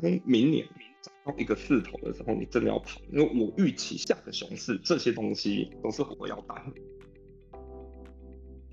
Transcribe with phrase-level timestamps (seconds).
[0.00, 0.66] 当明年
[1.00, 6.72] 涨到一个势头的时候，你真的要跑，因为我预期下个熊市这些东西都是火药弹。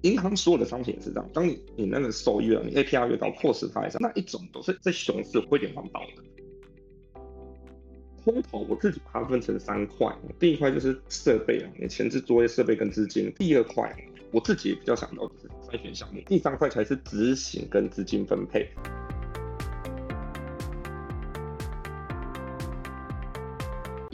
[0.02, 6.24] 银行所有的商品也是这样，当你你那个收益啊，你 APR 越高，迫使它上，那一种都是在熊市会点环保的。
[8.23, 13.96] 空头我自己把它分成三块，第一块就是设备啊，你前置作业设备跟资金；第二块
[14.32, 18.70] 我自己比较想到就是筛选项目；第三块才是执行跟资金分配。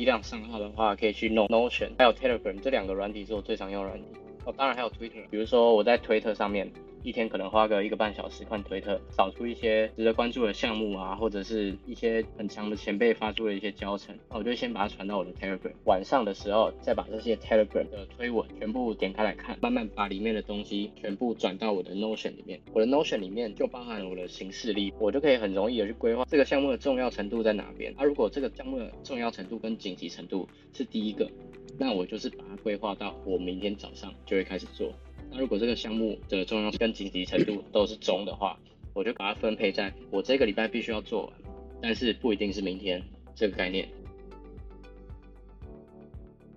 [0.02, 4.06] 一辆账号的话，可以去弄 Notion，还有 Telegram 这两个软体是我最常用的软体。
[4.46, 6.72] 哦，当然还有 Twitter，比如说我在 Twitter 上面。
[7.04, 15.72] 一天可能花个一个半小时看推特，找出一些值得关注的项目啊，或者是一些很强的前辈发出的一些教程，那我就先把它传到我的 Telegram。
[15.86, 22.60] 晚上的时候再把这些 Telegram 的推文全部点开来看，慢慢把里面的东西全部转到我的 Notion 里面。
[22.72, 27.94] 我的 Notion 里面就包含了我的行事历，我就可以很容易的去规划这个项目的重要程度在哪边。
[27.98, 31.28] 啊，如果这个项目的重要程度跟紧急程度是第一个，
[31.80, 34.94] 那我就是把它规划到我明天早上就会开始做。
[35.32, 38.60] 那如果这个项目的重要跟紧急程度都是中的话，
[38.94, 41.34] 我就把它分配在我这个礼拜必须要做完，
[41.82, 43.02] 但是不一定是明天
[43.34, 43.88] 这个概念。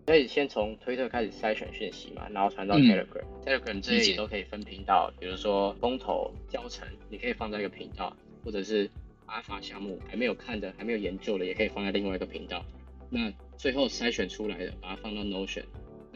[0.06, 3.25] 可以先从推特开始筛选讯息嘛，然后传到 Telegram。
[3.42, 8.14] Telegram 这里都可以分频道，比如说风投教程，你可以放在一个频道，
[8.45, 8.91] 或者是
[9.27, 12.62] Alpha 项目还没有看的、还没有研究的，也可以放在另外一个频道。
[13.08, 15.64] 那最后筛选出来的，把它放到 Notion。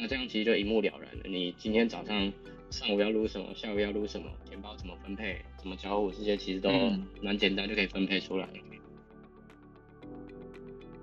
[0.01, 1.25] 那这样其实就一目了然了。
[1.29, 2.33] 你今天早上、
[2.71, 6.71] 上午要撸什么，下午要撸什么，钱包怎么分配，怎么交互，这些其实都
[7.21, 8.49] 蛮简单，就可以分配出来。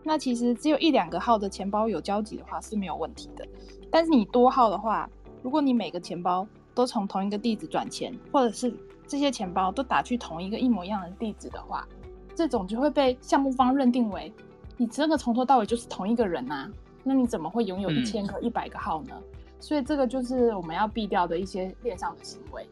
[0.02, 3.46] 那其实只有一两个号的钱包有交集的话是没有问题的。
[3.92, 5.10] 但是你多号的话，
[5.44, 8.74] 如果你每个钱包都从同一个地址转钱，或者是
[9.06, 11.86] 这些钱包都打去同一个一模一样的地址的话，
[12.34, 14.32] 这种就会被项目方认定为
[14.78, 16.72] 你这个从头到尾就是同一个人呐。
[17.08, 19.16] 那你怎么会拥有一千个、一百个号呢？
[19.60, 22.68] 所以这个就是我们要避掉的一些链上的行为。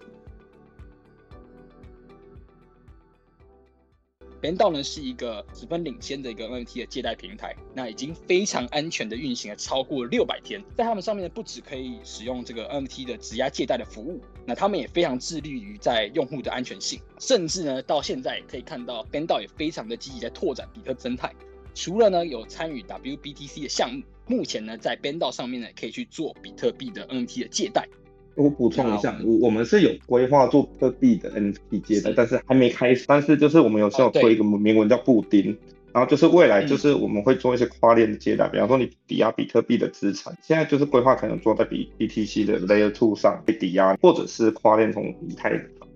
[4.41, 10.61] 边道呢是一个十分领先的一个 NFT 的借贷平台，那已经非常安全的运行了超过六百天。
[10.75, 21.33] 在他们上面呢，不止可以使用这个 NFT 的质押借贷的服务，那他们也非常致力于在用户的安全性，甚至呢到现在可以看到边道也非常的积极在拓展比特生态。
[21.73, 27.87] 除了呢有参与 WBTC 的项目，目前呢在边道上面呢可以去做比特币的 NFT 的借贷。
[28.35, 33.05] 我补充一下，我我们是有规划做比特币的 NFT 借贷，但是还没开始。
[33.07, 35.55] 但是就是我们有时候推一个铭文叫布丁，
[35.91, 45.51] 然后就是未来就是我们会做一些跨链的借贷，比方说你抵押比特币的资产，现在就是规划可能做在比 BTC 的 Layer Two 上被抵押，或者是跨链从以太。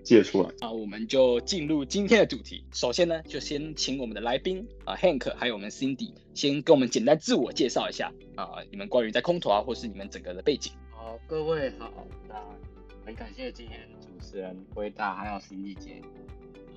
[0.07, 2.63] 借出来啊，我们就进入今天的主题。
[2.71, 10.71] 首先呢，就先请我们的来宾啊，Hank 还有我们 Cindy 先跟我们简单自我介绍一下啊，你们关于在空投啊，或是你们整个的背景。
[10.91, 12.35] 好，各位好，那
[13.05, 16.01] 很感谢今天主持人辉大还有 Cindy 姐，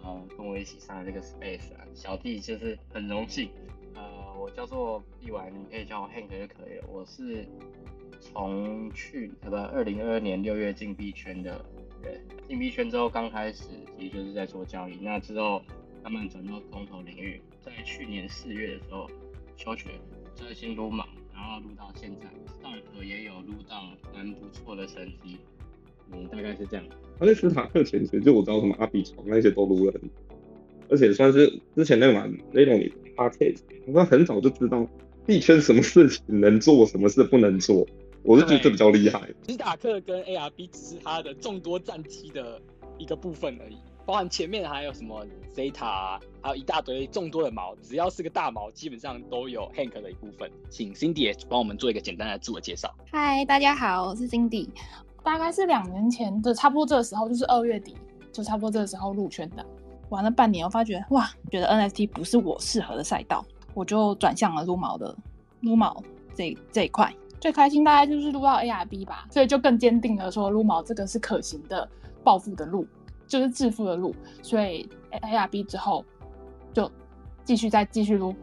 [0.02, 3.48] 然后跟我一起上这个 Space 啊，小弟就是很荣幸。
[3.94, 6.84] 呃，我叫做毕完，你可以叫我 Hank 就可以了。
[6.92, 7.47] 我是
[8.20, 11.64] 从去呃不，二零二二年六月进币圈的。
[12.03, 13.65] 对，进币圈之后刚开始
[13.99, 15.62] 其实就是在做交易，那之后
[16.03, 19.09] 他们转到空投领域，在去年四月的时候
[19.56, 19.91] 休学，
[20.34, 22.27] 再新撸嘛，然后撸到现在
[22.62, 25.37] 上一也有撸到蛮不错的成绩，
[26.12, 26.87] 嗯，大概是这样。
[27.19, 30.00] 他在斯塔克前期就我知道什么阿比床那些都撸了，
[30.89, 33.55] 而且算是之前那个嘛那种 p a r k
[33.87, 34.89] 我很早就知道
[35.27, 37.87] 币圈什么事情能做，什么事不能做。
[38.22, 39.20] 我是觉得这比较厉害。
[39.48, 42.60] 斯塔克跟 ARB 只是他的众多战机的
[42.98, 50.50] 一个部分而已，包含前面还有什么 Zeta，还有一大堆众多的毛，只要是个大毛，基本上都有 Hank 的一部分。
[50.69, 52.94] 请 Cindy 帮我们做一个简单的自我介绍。
[53.10, 54.69] 嗨，大家好，我是 Cindy。
[55.22, 57.94] 大概是两年前的差不多这个时候，就是二月底，
[58.32, 59.64] 就差不多这个时候入圈的。
[60.09, 65.16] 玩了半年，我发觉哇，觉得 NFT 不是我适合的赛道，我就转向了撸毛的
[65.60, 66.03] 撸毛
[66.34, 67.15] 这这一块。
[67.41, 71.89] 最开心大概就是撸到 ARB 吧，所以就更坚定了说撸毛这个是可行的
[72.22, 72.87] 暴富的路，
[73.27, 74.15] 就是致富的路。
[74.42, 76.04] 所以 ARB 之后
[76.75, 76.91] 就
[77.42, 78.34] 继续再继续撸，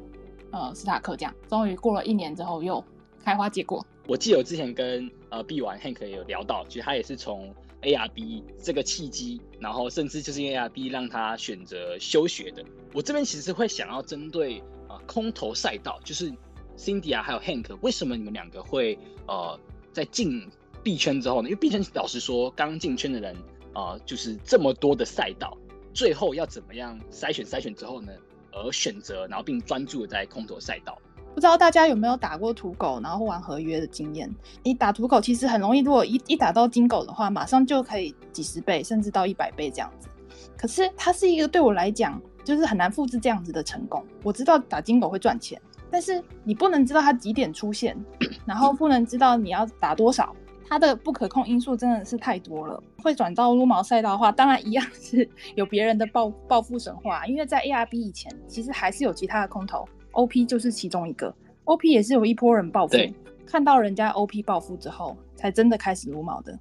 [0.51, 2.83] 呃，斯塔克这样，终于过了一年之后又
[3.23, 3.85] 开花结果。
[4.07, 7.53] 我记得我之前跟呃 B 玩 Hank 有聊到，其实他也是从
[7.83, 12.65] ARB 这个契机，然后甚至就是因为 ARB 让他选择休学的。
[12.95, 16.33] 我这边其实会想要针对啊空头赛道，就是。
[16.77, 18.97] Cindy 啊，还有 Hank，为什么你们两个会
[19.27, 19.59] 呃
[19.91, 20.47] 在进
[20.83, 21.49] 币圈之后呢？
[21.49, 23.35] 因为币圈老实说，刚进圈的人
[23.73, 25.57] 啊，就是这么多的赛道，
[25.93, 28.11] 最后要怎么样筛选筛选之后呢？
[28.51, 30.97] 而选择，然后并专注在空投赛道。
[31.35, 34.33] 不知道大家有没有打过土狗，然后玩合约的经验？
[34.63, 40.09] 你打土狗其实很容易，如果一一打到金狗的话，马上就可以几十倍，甚至到一百倍这样子。
[40.57, 44.03] 可是它是一个对我来讲，就是很难复制这样子的成功。
[44.23, 47.97] 我知道打金狗会赚钱，但是你不能知道它几点出现，
[48.45, 50.35] 然后不能知道你要打多少。
[50.69, 52.83] 它的不可控因素真的是太多了。
[53.01, 57.25] 会转到撸毛赛道的话，当然一样是有别人的暴暴富神话。
[57.25, 61.33] 因为在 ARB 以前，其实还是有其他的空头，OP 就是其中一个。
[61.63, 62.97] OP 也是有一波人暴富，
[63.45, 66.59] 看到人家 OP 暴富之后，才真的开始撸毛的。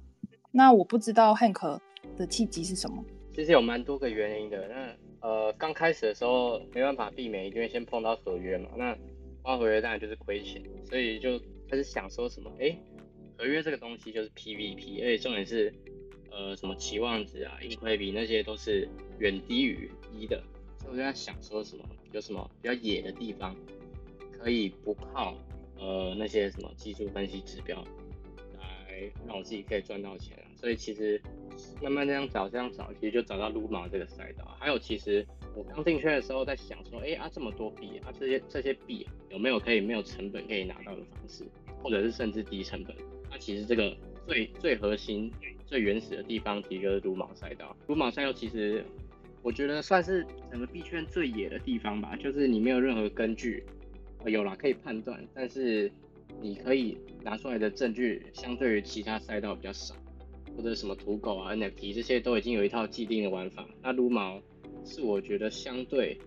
[0.51, 1.77] 那我不知道 Hank
[2.15, 3.03] 的契机是什么。
[3.35, 4.69] 其实有蛮多个原因的。
[4.69, 8.69] 那呃，刚开始的时候没办法避免，一定会先碰到合约嘛。
[8.77, 8.95] 那
[9.47, 11.39] 花合约当然就是亏钱，所以就
[11.69, 12.77] 开始想说什么，哎。
[13.37, 15.73] 合约这个东西就是 PVP，而且重点是，
[16.31, 18.89] 呃，什么期望值啊、盈亏比那些都是
[19.19, 20.43] 远低于一的，
[20.79, 23.55] 所以我就在想说什么有什么比较野的地方，
[24.37, 25.37] 可以不靠
[25.77, 27.81] 呃那些什么技术分析指标
[28.59, 30.49] 来让我自己可以赚到钱啊。
[30.57, 31.21] 所以其实
[31.81, 34.57] 慢慢这样找这样找，其实就找到撸毛这个赛道。
[34.59, 35.25] 还有其实
[35.57, 41.43] 我刚进圈的时候在想说，哎啊这么多币啊，这些这些币有没有可以没有成本可以拿到的方式，
[41.81, 42.95] 或者是甚至低成本。
[43.27, 45.31] 它其实这个最最核心、
[45.65, 47.75] 最原始的地方，其实就是撸毛赛道。
[47.87, 48.85] 撸毛赛道其实
[49.41, 53.63] 我觉得算是整个币圈最野的地方吧，就是你没有任何根据，
[54.27, 55.91] 有了可以判断，但是
[56.39, 59.95] 你可以拿出来的证据，相对于其他赛道比较少，
[60.55, 63.67] 或者什么土狗啊、NFT 这些都已经有一套既定的玩法。
[63.81, 64.39] 那撸毛
[64.87, 66.17] 是我觉得相对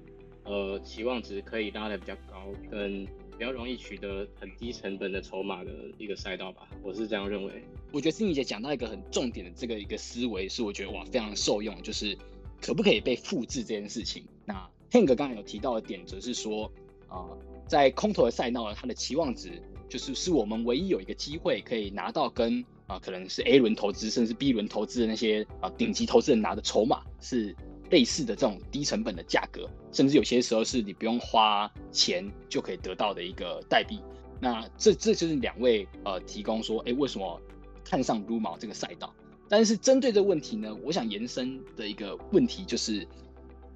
[0.44, 7.64] 呃期望值可以拉的比较高，跟比较容易取得很低成本的筹码的一个赛道吧，我是这样认为。
[7.90, 12.16] 我觉得心怡姐讲到一个很重点的这个一个思维，是我觉得哇非常受用，就是
[12.60, 14.24] 可不可以被复制这件事情。
[14.44, 16.70] 那 Hank 刚才有提到的点，则是说
[17.08, 17.24] 啊，
[17.66, 27.56] 在空头的赛道呢，它的期望值就是是我们唯一有一个机会可以拿到跟啊可能是 A 轮投资甚至 B 轮投资的那些啊顶级投资人拿的筹码是。
[27.90, 34.00] 类似的这种低成本的价格，甚至有些时候是你不用花钱就可以得到的一个代币。
[34.40, 37.40] 那这这就是两位呃提供说，哎，为什么
[37.84, 39.12] 看上撸毛这个赛道？
[39.48, 43.06] 但是针对这个问题呢，我想延伸的一个问题就是，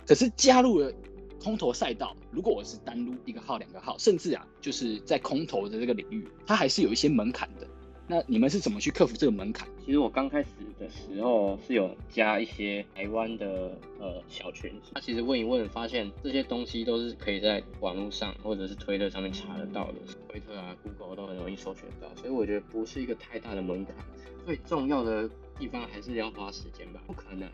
[0.07, 0.93] 可是加入了
[1.43, 7.67] 空投赛道，如果我是单撸一个号、两个号，甚至啊，就是在空投的这个领域，它还是有一些门槛的。
[8.07, 9.67] 那你们是怎么去克服这个门槛？
[9.85, 19.95] 其实我刚开始的时候是有加一些台湾的呃小群，他其实问一问，发现这些东西都是可以在网络上或者是推特上面查得到的，
[20.29, 23.95] 推特啊、Google 都很容易搜寻到，所以我觉得不是一个太大的门槛。
[24.45, 25.27] 最重要的
[25.59, 27.49] 地方还是要花时间吧，不可能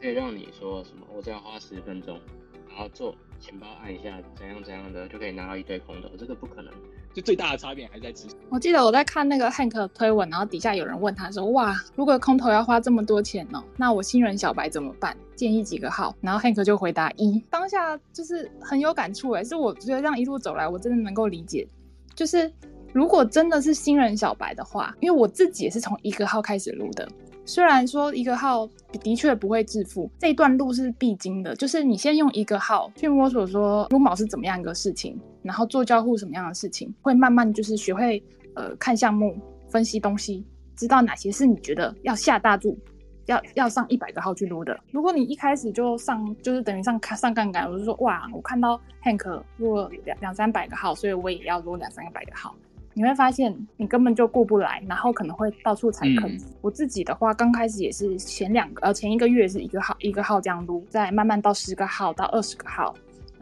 [0.00, 2.20] 可以让你说什么，我只要花十分钟，
[2.68, 6.72] 然后做钱包按一下怎样怎样的就可以拿到一堆空投，这个不可能。
[7.16, 15.16] 就最大的差别还在之我记得我在看那个 Hank 推文，然后底下有人问他说：“哇，如果空投要花这么多钱哦，那我新人小白怎么办？
[15.34, 17.42] 建议几个号？”然后 Hank 就回答一。
[17.48, 21.66] 当下就是很有感触哎，是我觉得这样一路走来，我真的能够理解。
[22.14, 22.52] 就是
[22.92, 27.08] 如果真的是新人小白的话，因为我自己也是从一个号开始录的。
[27.46, 28.68] 虽然说一个号
[29.00, 31.56] 的确不会致富，这一段路是必经的。
[31.56, 38.22] 就是你先用一个号去摸索说撸毛是怎么样一个事情，然后做交互什么样的事情，会慢慢就是学会
[38.54, 39.34] 呃看项目、
[39.68, 40.44] 分析东西，
[40.76, 42.78] 知道哪些是你觉得要下大注，
[43.26, 44.78] 要要上一百个号去撸的。
[44.90, 52.54] 如果你一开始就上，就是等于上上杠杆，我就说哇，我看到 Hank 撸了两两三百个号，所以我也要撸两三百个号。
[52.98, 56.34] 你会发现你根本就过不来，然后可能会到处踩坑。
[56.62, 62.94] 我自己的话，刚开始也是前两个呃前一个月是一个号一个号这样撸，再慢慢到十个号到二十个号，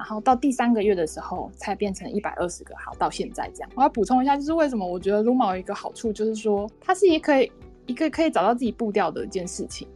[0.05, 3.71] 然后到第三个月的时候才变成一百二十个好，到现在这样。
[3.75, 7.51] 我要补充一下，就是为什么我觉得撸毛一个好处，就是说它是也可以
[7.87, 9.89] 一个可以找到自己步调的一件事情。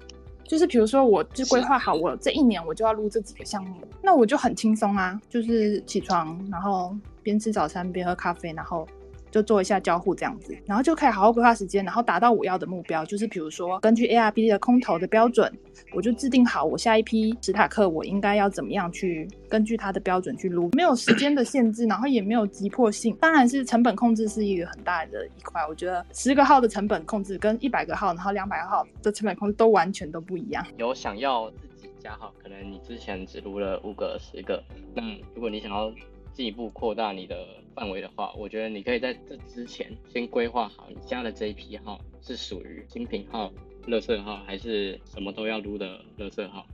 [0.44, 8.88] 就是比如说，我就规划好我这一年我就要录这几个项目，那我就很轻松啊，就是起床，然后边吃早餐边喝咖啡，然后。
[9.30, 13.04] 就做一下交互这样子，然后就可以好好规划时间，然后达到我要的目标。
[13.04, 15.52] 就是比如说，根据 ARB 的空投的标准，
[15.92, 23.14] 我就制定好我下一批史塔克我应该要怎么样去根据它的标准去撸，没有时间的限制，然后也没有急迫性。
[23.20, 25.61] 当然是成本控制是一个很大的一块。
[25.68, 30.66] 我觉得十个号的成本控制跟一百个号，然后两百个号的成本控制都完全都不一样。
[30.76, 34.62] 有想要自己加号，可能你之前只撸了五个、十个，
[34.94, 35.02] 那
[35.35, 35.92] 如果你想要
[36.32, 37.37] 进一步扩大你的
[37.78, 43.52] 范围的话，我觉得你可以在这之前先规划好你加的这一批号是属于精品号、
[43.87, 46.66] 乐色号，还是什么都要撸的乐色号，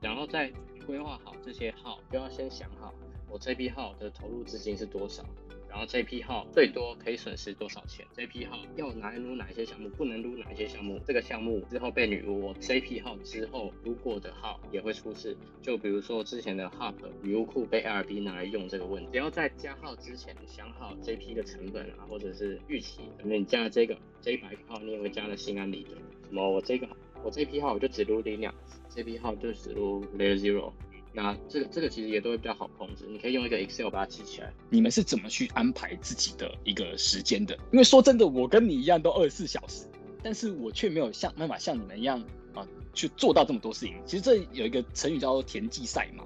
[0.00, 0.50] 然后再
[0.84, 2.92] 规划好这些号，就要先想好
[3.30, 5.24] 我这批号的投入资金是多少。
[5.68, 8.06] 然后这批号最多可以损失多少钱？
[8.14, 11.00] 这批号要拿来撸哪些项目，不能撸哪些项目？
[11.06, 15.36] 这个项目之后被女巫，我这批号之后撸过的号也会出事。
[15.60, 25.90] 就比如说之前的 HUB 女巫库被 LB 拿来用这个问题，只要在加号之前想好这批的成本啊，或者是预期，可能你加了这个这一百号，你也会加的心安理得。
[26.28, 26.88] 什么我这个
[27.22, 28.54] 我这批号我就只撸零两，
[28.88, 30.72] 这批号就只撸 Layer Zero。
[31.12, 34.52] 那这个这个其实也都会比较好控制，你可以用一个 Excel 把它记起来。
[34.70, 37.58] 你们是怎么去安排自己的一个时间的？
[37.72, 39.86] 因为说真的，我跟你一样都二十四小时，
[40.22, 42.22] 但是我却没有像办法像你们一样
[42.54, 43.96] 啊去做到这么多事情。
[44.04, 46.24] 其实这有一个成语叫做田忌赛马，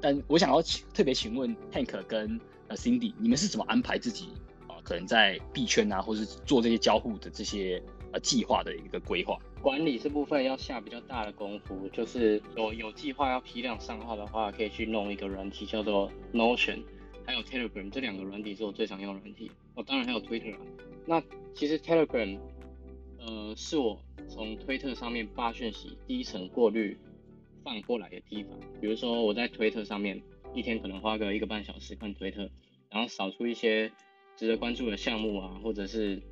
[0.00, 4.28] 但我想要特别请问 Hank 跟呃 Cindy，你们是怎么安排自己
[4.68, 4.76] 啊？
[4.84, 9.38] 可能在币圈啊，或是做这些交互的这些呃计划的一个规划？
[9.60, 16.82] 管理这部分要下比较大的功夫，就是有有计划要批量上号的话，可以去弄一个软体叫做 Notion，
[17.26, 19.50] 还有 Telegram 这两个软体是我最常用的软体。
[19.74, 20.60] 哦，当然还有 Twitter 啊。
[21.06, 21.22] 那
[21.54, 22.38] 其实 Telegram，
[23.18, 26.96] 呃，是我从推特上面发讯息第一层过滤
[27.64, 28.52] 放过来的地方。
[28.80, 30.22] 比如说我在推特上面
[30.54, 32.48] 一天可能花个一个半小时看推特，
[32.90, 33.90] 然后扫出一些
[34.36, 36.22] 值得关注的项目啊，或者是。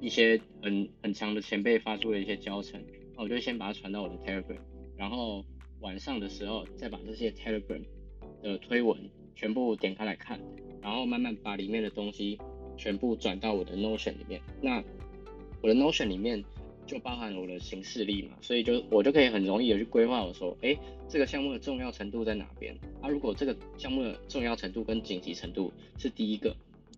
[0.00, 2.82] 一些很很强的前辈发出的一些教程，
[3.16, 4.58] 那我就先把它传到我的 Telegram，
[4.96, 5.44] 然后
[5.80, 7.82] 晚上的时候再把这些 Telegram
[8.42, 8.98] 的推文
[9.34, 10.38] 全部点开来看，
[10.82, 12.38] 然后慢慢把里面的东西
[12.76, 14.40] 全部转到我的 Notion 里面。
[14.60, 14.84] 那
[15.62, 16.44] 我的 Notion 里面
[16.86, 20.76] 就包含了我的行事历嘛，所以就我就可以很容易的去规划我说，哎，
[21.08, 22.76] 这个项目的重要程度在哪边？
[23.00, 26.54] 啊，如果这个项目的重要程度跟紧急程度是第一个。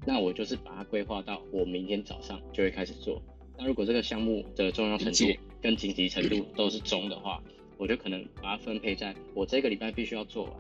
[0.07, 3.21] 那我就是把它规划到我明天早上就会开始做。
[3.59, 5.25] 那如果这个项目的重要程度
[5.61, 7.43] 跟紧急程度都是中的话，
[7.76, 10.52] 我就可能把它分配在我这个礼拜必须要做完，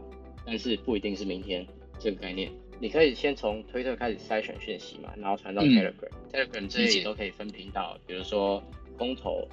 [0.44, 1.66] 但是不一定是明天
[1.98, 2.50] 这个概念。
[2.80, 8.62] 你可以先从推特开始筛选讯息嘛，然后传到 Telegram，Telegram 这里都可以分频道，比如说
[8.96, 9.48] 空投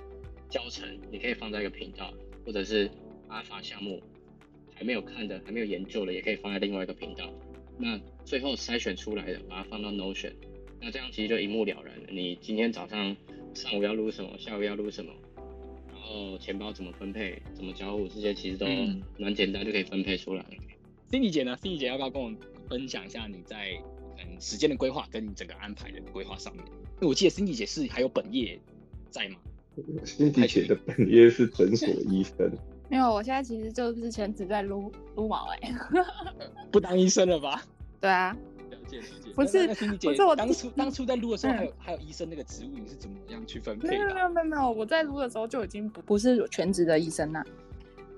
[0.50, 2.14] 教程，你可以放在一个频道，
[2.46, 2.90] 或者是
[3.28, 4.00] 阿法项目
[4.76, 7.28] 还没有看的、还没有研究的，也可以放在另外一个频道。
[7.80, 10.34] 那最后筛选出来的，把它放到 Notion，
[10.82, 12.04] 那这样其实就一目了然了。
[12.10, 13.16] 你今天早上、
[13.54, 15.14] 上午要录什么，下午要录什么，
[15.94, 18.66] 然后钱包怎么分配、怎么交互，这些其实都
[19.18, 20.50] 蛮简单，就可以分配出来了。
[21.12, 22.34] Cindy 姐呢？Cindy 姐要不要跟我
[22.68, 23.80] 分享一下你在
[24.18, 26.66] 嗯时间的规划跟你整个安排的规划上面？
[26.66, 28.60] 因为我记得 Cindy 姐是还有本业
[29.12, 29.36] 在吗
[30.04, 32.52] ？Cindy 姐的本业是诊所医生。
[32.90, 35.74] 没有，我现在其实就是全职在撸撸毛哎，
[36.72, 37.64] 不当医生了吧？
[38.00, 38.36] 对啊，
[38.70, 39.32] 了解理解。
[39.36, 43.90] 不是，不是我当初当初在撸的时候，还有还有医生那个职务，你是怎么样去分配？
[43.90, 47.44] 没有没有没有没有，我在撸的时候就已经不不是全职的医生啦。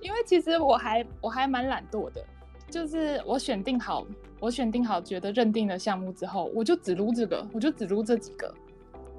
[0.00, 2.24] 因为其实我还我还蛮懒惰的，
[2.70, 4.06] 就是我选定好
[4.38, 8.54] 我选定好觉得认定的项目之后，我就只撸这个，我就只撸这几个，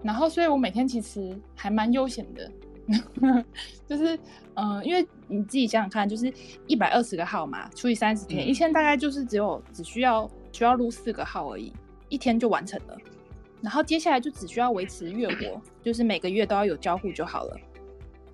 [0.02, 2.50] 然后所以我每天其实还蛮悠闲的。
[3.86, 4.18] 就是，
[4.56, 6.34] 嗯，因为你自己想想看，就是
[6.66, 11.74] 一百二十个号码除以三十天，一天大概就是只有只需要需要录四个号而已，
[12.10, 12.98] 一天就完成了。
[13.62, 17.60] 然后接下来就只需要维持月活， 就是每个月都要有交互就好了。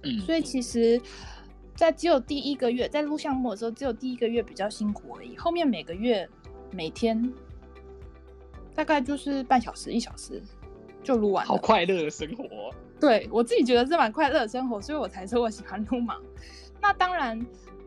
[0.04, 1.02] 嗯，所以其实，
[1.76, 6.30] 在只有第一个月在录项目的时候，只有第一个月比较辛苦而已，后面每个月
[6.72, 7.34] 每天
[8.76, 10.42] 大概就是半小时一小时
[11.04, 12.72] 就录完了，好快乐的生活。
[13.00, 16.18] 对我自己觉得是蛮快乐的生活，所以我才说我喜欢录嘛。
[16.80, 17.44] 那当然，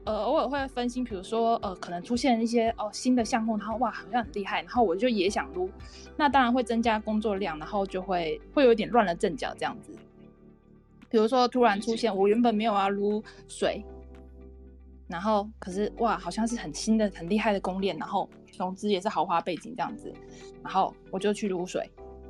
[0.09, 5.69] 呃，偶尔会分心，比如说，呃，可能出现一些哦新的项目，然后哇，好像很厉害，然后我就也想撸。
[6.17, 9.93] 那当然会增加工作量，然后就会会有点乱了阵脚这样子。
[11.11, 13.85] 比如说突然出现，我原本没有要撸水，
[15.09, 20.11] 然后可是哇，好像是很新的、很厉害的公链，然后总之也是豪华背景这样子，
[20.63, 21.87] 然后我就去撸水。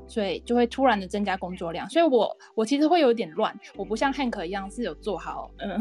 [0.08, 5.78] 所以就会突然的增加工作量，所以我我其实会有点乱，我不像 Hank 一样是有做好嗯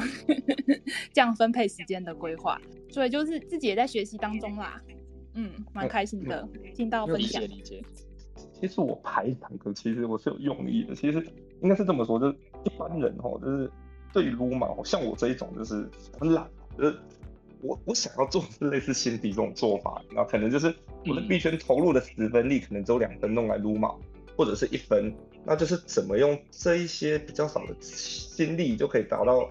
[1.14, 4.82] 这样分配时间的规划，所以就是自己也在学习当中啦，
[5.34, 7.42] 嗯，蛮开心的听到分享。
[7.42, 7.82] 理解。
[8.60, 10.94] 其实我排坦克，其实我是有用意的。
[10.94, 11.26] 其实
[11.62, 13.72] 应该是这么说，就是一般人哈，就是
[14.14, 17.00] 对于撸嘛，像我这一种就是很懒，就是
[17.62, 20.74] 我我想要做是类似心底这种做法，那可能就是
[21.08, 23.96] 我的币圈投入的十分力，可能只有两分弄来撸嘛。
[24.38, 25.14] 或者是一分，
[25.44, 29.50] 那就是怎么用这一些比较少的心力就可以达到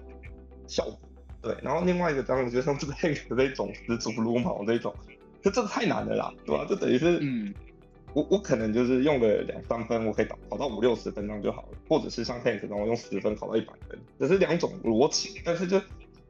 [0.65, 0.97] 效果。
[1.39, 4.95] 对，然后另外一个当然就像这个这种十足撸毛这种，
[5.41, 6.65] 这这个太难了啦，对吧？
[6.67, 7.53] 就等于是，嗯，
[8.13, 15.39] 我我可能就是用个两三分，我可以考考到五六十分这样就好了，或者是像 Hank 然后用十分考到一百分，这是两种逻辑。
[15.45, 15.79] 但是就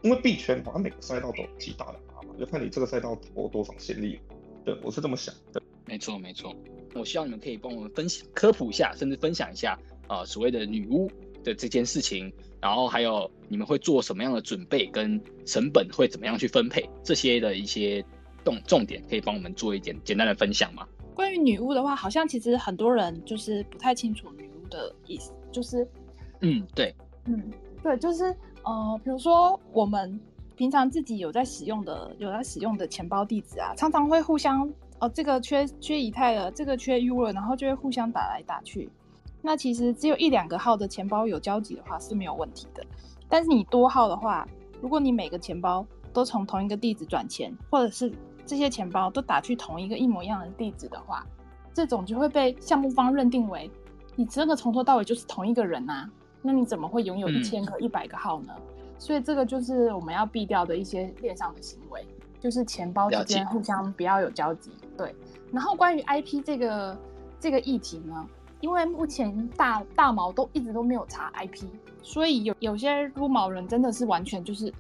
[0.01, 4.19] 因为币圈好像每个赛道都有极大的差嘛，就看你这个赛道投多少心力。
[4.65, 5.61] 对，我是这么想的。
[5.85, 6.53] 没错，没错。
[6.97, 9.77] 我希望你们可以帮我们分享、科普一下，甚至分享一下
[10.07, 11.09] 啊，所谓的女巫
[11.43, 18.03] 的这件事情，然后还有你们会做什么样的准备，跟成本会怎么样去分配，这些的一些
[18.43, 20.87] 重重点，可以帮我们做一点简单的分享吗？
[21.13, 25.87] 关于女巫的话，好像其实很多人就是不太清楚女巫的意思，就是，
[26.41, 26.93] 嗯，对，
[27.25, 27.51] 嗯，
[27.81, 28.25] 对，就是
[28.63, 30.19] 呃，比如说我们
[30.55, 34.71] 平常自己有在使用的、有在使用的钱包地址啊，常常会互相。
[34.99, 38.89] 哦，这个缺缺以太了，这个缺 U 了，然后就会互相打来打去。
[39.41, 42.83] 那其实只有一两个号的钱包有交集的话是没有问题的。
[43.29, 44.47] 但是你多号的话，
[44.81, 48.11] 如果你每个钱包都从同一个地址转钱，或者是
[48.45, 51.25] 这些钱包都打去同一个一模一样的地址的话，
[51.73, 53.69] 这种就会被项目方认定为
[54.15, 56.09] 你真的从头到尾就是同一个人啊。
[56.41, 58.53] 那你怎么会拥有一千个、一百个号呢？
[58.97, 62.03] 所以这个就是我们要避掉的一些链上的行为。
[62.39, 65.15] 就是钱包之间互相不要有交集，对。
[65.51, 66.97] 然后关于 IP 这个
[67.39, 68.27] 这个议题呢，
[68.61, 71.65] 因为目前大大毛都一直都没有查 IP，
[72.01, 74.73] 所以有有些撸毛人真的是完全就是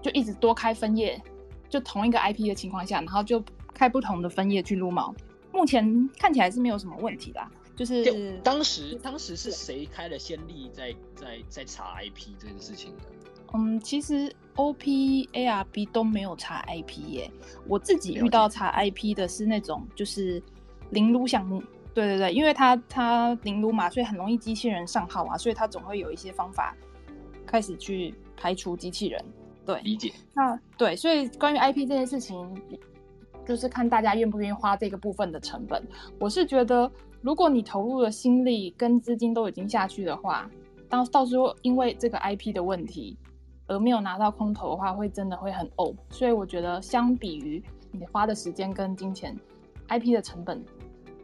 [0.00, 1.20] 就一直多开分页，
[1.68, 3.42] 就同一个 IP 的情况下，然后就
[3.74, 5.14] 开不同的分页去撸毛。
[5.52, 7.50] 目前看起来是没有什么问题啦。
[7.74, 13.02] 就是当时当时是谁开了先例在在在查 IP 这件事情的？
[13.54, 17.30] 嗯，其实 O P A R B 都没有查 I P 耶。
[17.66, 20.42] 我自己遇到查 I P 的是那种就是
[20.90, 21.62] 零撸项目，
[21.94, 26.76] 对对对，因为它它零撸嘛，所以很容易机器人上号啊，所以它总会有一些方法
[27.46, 29.24] 开始去排除机器人。
[29.64, 30.12] 对，理解。
[30.34, 32.54] 那对，所以关于 I P 这件事情，
[33.46, 35.82] 就是看大家愿不愿意花这个部分的成本。
[36.18, 40.50] 我是觉得，如果你投入的心力跟资金都已经下去的话，
[40.88, 43.16] 到到时候因为这个 I P 的问题。
[43.66, 45.94] 而没有拿到空投的话，会真的会很呕。
[46.10, 49.36] 所以我觉得，相比于你花的时间跟金钱
[49.88, 50.64] ，IP 的成本，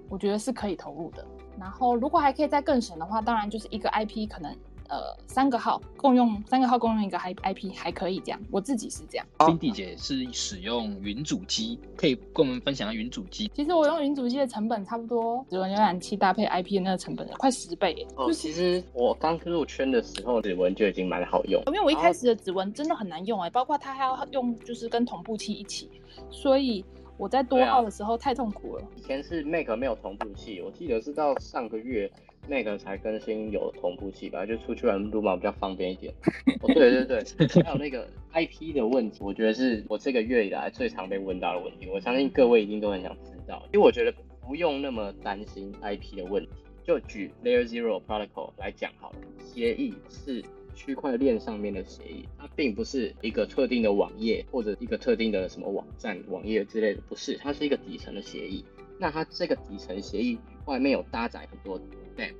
[0.09, 1.25] 我觉得是可以投入的。
[1.59, 4.57] 然后，如果还可以再更省的话，当然就是一个 IP 可能。
[4.92, 9.26] 呃，三个号共用，三个号共用一个 I I P 还可以这样，我自己是这样。
[9.46, 13.50] 金弟姐是使用云主机，可以跟我们分享下云主机。
[13.55, 18.07] 其实我用云主机的成本差不多，指纹浏览器搭配 I P 的那个成本快十倍。
[18.16, 21.62] 哦，其实我刚入圈的时候，指纹就已经蛮好用。
[21.68, 25.88] 因为我一开始的指纹真的很难用哎，包括它还要用，就是跟同步器一起，
[26.31, 26.85] 所以
[27.16, 28.83] 我在多号的时候太痛苦了。
[28.96, 32.12] 以前是 Make 没有同步器，我记得是到上个月。
[32.48, 36.12] 那个才更新有同步器吧，就出去玩撸嘛比较方便一点。
[36.61, 41.87] 哦，对对对， 还有那个 IP 的问题，我觉得是我这个月以来最常被问到的问题。
[41.88, 46.50] 我相信各位一定都很想知道，因为我觉得不用那么担心 IP 的问题。
[46.85, 50.42] 就举 Layer Zero Protocol 来讲好了，协议是
[50.74, 58.64] 区块链上面的协议，它并不是一个特定的网页或者一个特定的什么网站、网页之类的，不是，它是一个底层的协议。
[58.98, 61.81] 那它这个底层协议外面有搭载很多。
[62.16, 62.35] DApp，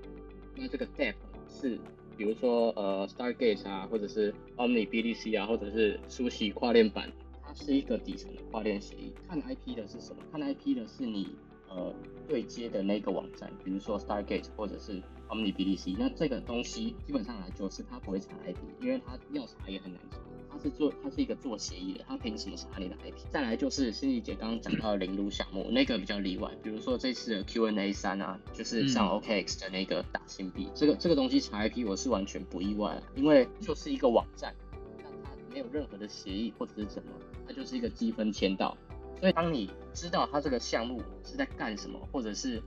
[0.57, 1.15] 那这个 DApp
[1.49, 1.79] 是，
[2.17, 7.11] 比如说呃 Stargate 啊，或者是 Omni BDC 啊，或者是苏西跨链版，
[7.43, 9.13] 它是一个底层的跨链协议。
[9.29, 10.23] 看 IP 的是什么？
[10.31, 11.29] 看 IP 的是你
[11.75, 11.93] 呃
[12.29, 15.97] 对接的那个网站，比如说 Stargate 或者是 Omni BTC。
[15.99, 20.19] 那这个东西基本上来就是它不会查 IP，因为它要查也很难查。
[20.51, 23.27] 它是做，它是一个做协议的，它凭什么查你的 IP？
[23.31, 34.55] 再来就是心理姐刚刚讲到的零撸项目，那个比较例外，比如说这次的 Q&A 三啊，就是像 OKX 的那个打新币，这个这个东西查 IP 我是完全不意外，因为就是一个网站，
[34.99, 37.11] 那它没有任何的协议或者是什么，
[37.47, 38.77] 它就是一个积分签到，
[39.23, 42.61] 所以当你知道他这个项目是在干什么，或者是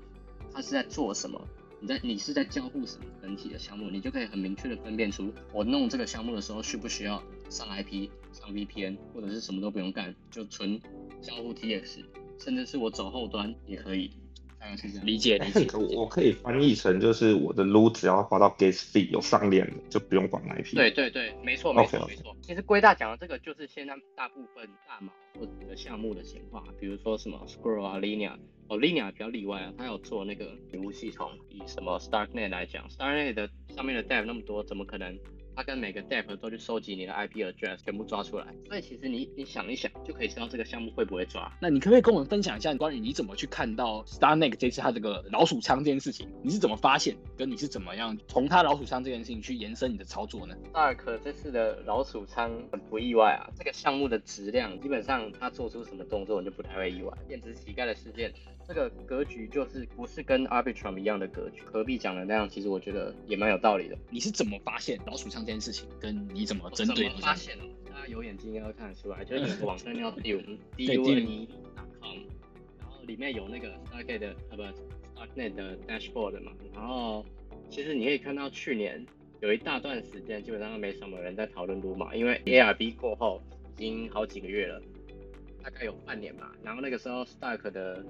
[0.54, 1.46] 他是在做什么。
[1.82, 10.80] 你在你是在交互什么整体的项目，你就可以很明确的分辨出我弄这个项目的时候需不需要上 IP、上 VPN，或者是什么都不用干，就纯
[11.22, 12.06] 交互 TX，
[12.40, 14.12] 甚至是我走后端也可以。
[15.04, 20.76] 理解理解，我可以翻译成就是我的撸只要滑到 gas fee 有上链的，就不用管 IP。
[20.76, 22.36] 对对对，没错没错没错。
[22.42, 28.38] 其实龟大讲的这个就是现在大部分大毛或者项目的情况，比如说什么 Scroll 啊、Linear。
[28.68, 31.30] 哦，Linear 比较例外啊，它有做那个服务系统。
[31.50, 35.16] 以什么 Starknet 来讲，Starknet 的上面的 Dev 那么多，怎么可能？
[35.56, 38.46] 它跟每个 DEP 都去收集你的 IP address，全部抓出来。
[38.68, 41.52] 所以其实你你想一想，就可以知道这个项目会不会抓。
[41.62, 46.28] 那你可不可以跟我们分享一下关于你怎么去看到 Starknet 这次它这个老鼠仓这件事情？
[46.44, 47.16] 你是怎么发现？
[47.38, 57.12] 跟你是怎么样从它老鼠仓这件事情去延伸你的操作呢？Stark 这次的老鼠仓很不意外啊，这个项目的质量基本上它做出什么动作你就不太会意外。
[57.28, 58.34] 电子乞丐的事件。
[58.68, 61.62] 这个格局就是不是跟 Arbitrum 一样的格局？
[61.66, 62.50] 何必讲的那样？
[62.50, 63.98] 其实我觉得也蛮有道理的。
[64.10, 65.88] 你是怎么发现老鼠仓这件事情？
[66.00, 67.10] 跟你怎么针对？
[67.22, 67.58] 发现
[67.90, 71.48] 大家有眼睛应该会看得出来，就是你的网站叫 d u d u n e c o m
[72.80, 74.64] 然后里面有那个 Stargate 的呃不
[75.16, 77.26] Starknet 的 dashboard 嘛，然后
[77.70, 79.06] 其实你可以看到去年
[79.42, 83.42] 有一大段时间基本上没什么人在讨论 Luma，因为 ARB 过后
[83.76, 84.82] 已经好几个月了，
[85.64, 86.52] 大概有半年吧。
[86.64, 88.04] 然后那个时候 Stark 的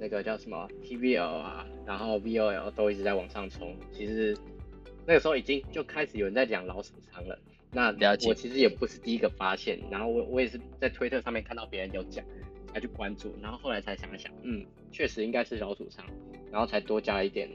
[0.00, 4.36] 那个叫什么 TVL 啊，然后 VOL 都一直在往上冲，其实
[5.06, 7.38] 那个时候已经就开始有人在讲老鼠仓了。
[7.70, 12.24] 那了解，我其实也不是第一个发现，然后我我也是在推特上面看到别人有讲，
[12.72, 16.04] 才去关注，然后后来才想一想，嗯，确实应该是老鼠仓，
[16.50, 17.46] 然后才多加一点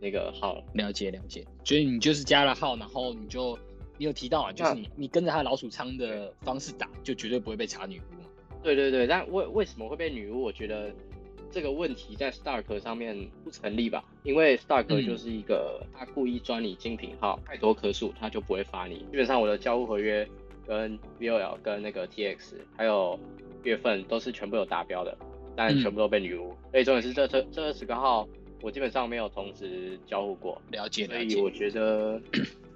[0.00, 0.64] 那个号。
[0.72, 3.58] 了解了解，所以你就是加了号，然后你就
[3.98, 8.28] 你有提到啊，就是你你跟着他老鼠仓的方式打，就绝对不会被查女巫嘛。
[8.62, 10.40] 对对对，但为为什么会被女巫？
[10.40, 10.90] 我觉得。
[11.50, 14.04] 这个问题在 Stark 上面不成立吧？
[14.22, 18.98] 因为 Stark 就是一个他故意钻你精品号，太多棵数他就不会发你。
[19.10, 20.28] 基本上我的交互合约
[20.66, 23.18] 跟 VOL 跟那个 TX 还有
[23.62, 25.16] 月份都是全部有达标的，
[25.56, 26.54] 但全部都被女巫。
[26.70, 28.28] 所以重点是这这这二十个号
[28.60, 30.60] 我基本上没有同时交互过。
[30.70, 32.20] 了解，所以我觉得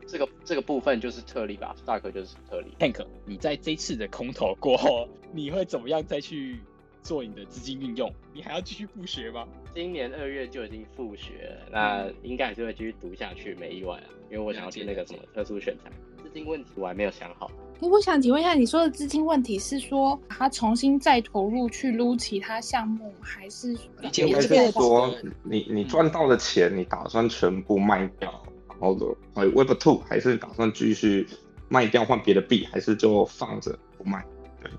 [0.06, 2.68] 这个这个部分就是特例吧，Stark 就是特例。
[2.78, 6.58] Tank，你在这次的空投过后，你会怎么样再去？
[7.02, 9.46] 做你的资金运用，你还要继续复学吗？
[9.74, 14.04] 今年二月就已经复学了，那应该还是会继续读下去，没意外啊。
[14.30, 15.90] 因为我想要去那个什么特殊选材，
[16.22, 17.50] 资金问题我还没有想好。
[17.80, 25.12] 我想请问一下，你说的资金问题是说他重新再投入去撸其他项目，还是应该是说
[25.42, 28.30] 你你赚到的钱你打算全部卖掉，
[28.68, 31.26] 然后的还 Web Two，还是打算继续
[31.68, 34.24] 卖掉换别的币，还是就放着不卖？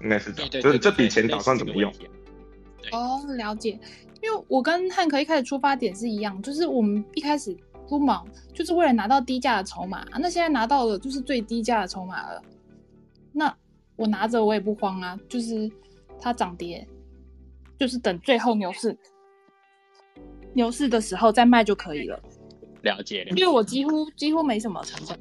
[0.02, 1.91] 应该是这样，就是这笔钱打算怎么用？
[2.91, 3.80] 哦，了解。
[4.22, 7.56] 因为我跟汉克一开始出发点是一样，就是我们一开始
[7.89, 10.06] 不忙，就是为了拿到低价的筹码。
[10.17, 12.41] 那现在拿到了就是最低价的筹码了，
[13.34, 13.54] 那
[13.96, 15.69] 我拿着我也不慌啊，就是
[16.22, 16.88] 它涨跌，
[17.78, 18.98] 就是等最后牛市
[20.54, 22.17] 牛市的时候再卖就可以了。
[22.84, 25.19] 了解，因为我几乎几乎没什么成本。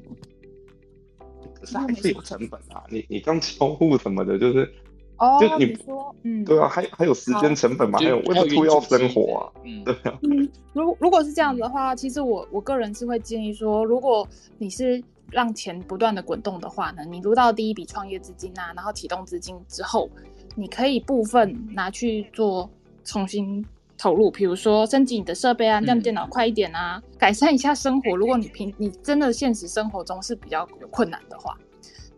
[1.62, 2.82] 可是还是有成本啊！
[2.90, 4.68] 你你刚交互什么的，就是
[5.16, 10.18] 哦，就你说，嗯，对啊，还还有时间成本嘛，还有为了图要生活啊，嗯，对啊。
[10.22, 14.26] 嗯，如如果是这样子的话，其实我我个人是会建议说，如果
[14.58, 20.10] 你是让钱不断的滚动的话呢，你撸到第一笔创业资金啊，然后启动资金之后，
[20.56, 22.68] 你可以部分拿去做
[23.04, 23.64] 重新。
[24.02, 28.16] 投入，比如说升级你的设备啊，让电脑快一点啊，改善一下生活。
[28.16, 31.56] 如果你平你真的现实生活中是比较有困难的话，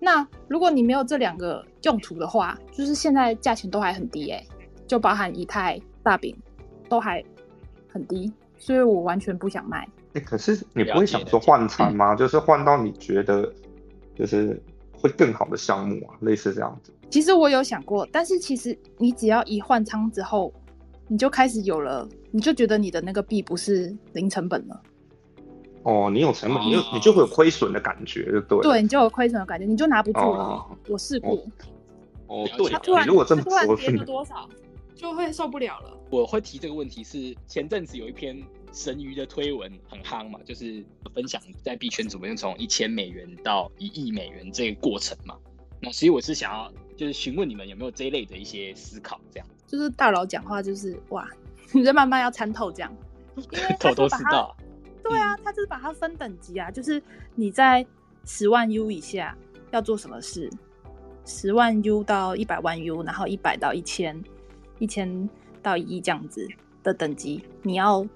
[0.00, 4.42] 那如果你没有这两个用途的话，就是现在价钱都还很低哎，
[4.86, 6.34] 就包含以太大饼
[6.88, 7.22] 都还
[7.86, 9.86] 很低，所以我完全不想卖。
[10.14, 12.14] 哎，可是你不会想说换仓吗？
[12.14, 13.52] 就是换到你觉得
[14.14, 14.58] 就是
[14.96, 16.90] 会更好的项目啊，类似这样子。
[17.10, 20.50] 其实我有想过，但是其实你只要一换仓之后。
[21.08, 24.82] 你就开始有了，你就觉得你的那个币不是零成本了。
[25.82, 28.58] 哦，你有成本，你就你就会有亏损的感觉，就对。
[28.62, 30.66] 对，你就有亏损的感觉，你就拿不住了。
[30.88, 31.44] 我试过。
[32.26, 32.70] 哦，对。
[32.70, 34.48] 他突然，如果真的突然跌了多少，
[34.94, 35.90] 就会受不了了。
[36.10, 40.82] 我会提这个问题是前阵子有一篇神鱼的推文很夯嘛，就是
[41.14, 45.36] 分享在币圈怎么样从一千美元到一亿美元这个过程嘛。
[45.80, 49.46] 那所以我是想要就是询问你们有没有这一类的一些思考，这样。
[49.66, 51.28] 就是大佬讲话就是哇，
[51.72, 52.92] 你在慢慢要参透这样，
[53.80, 54.56] 头头是道。
[55.02, 57.02] 对啊，他就是把它分等级啊，就是
[57.34, 57.86] 你在
[58.24, 59.36] 十万 U 以下
[59.70, 60.50] 要做什么事，
[61.26, 64.22] 十万 U 到一百万 U，然后一百到一千，
[64.78, 65.28] 一千
[65.62, 66.48] 到一亿这样子
[66.82, 68.06] 的等级，你要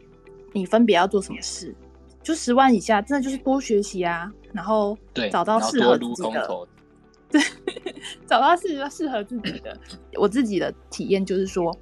[0.53, 1.75] 你分别要做什么事？
[2.23, 4.97] 就十万以下，真的就是多学习啊，然后
[5.31, 6.69] 找到适合自己的。
[7.31, 7.43] 对，
[8.29, 9.77] 找到适适合自己的。
[10.15, 11.77] 我自己的体验就是说，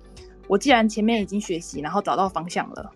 [0.46, 2.90] 我既然前面已经学习，然后找到方向了，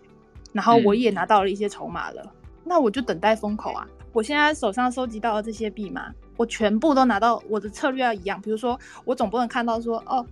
[0.53, 2.25] 然后我也拿到了一些筹码了，
[2.63, 3.85] 那我就等待风口啊。
[4.13, 7.41] 我现在手上收集到的这些币嘛，我全部都拿到。
[7.47, 10.25] 我的策略要一样，比如说，我总不能看到说，哦，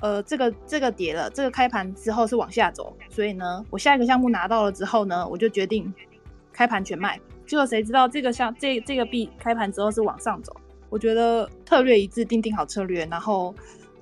[0.00, 5.92] 呃，这个这个跌了，这个开盘之后是往下走，所以呢，我下一个项目拿到了之后呢，我就决定
[6.52, 7.18] 开盘全卖。
[7.46, 10.54] 结果谁知道这个项这这个币开盘之后是往上走。
[10.92, 13.54] 我觉得策略一致，定定好策略，然后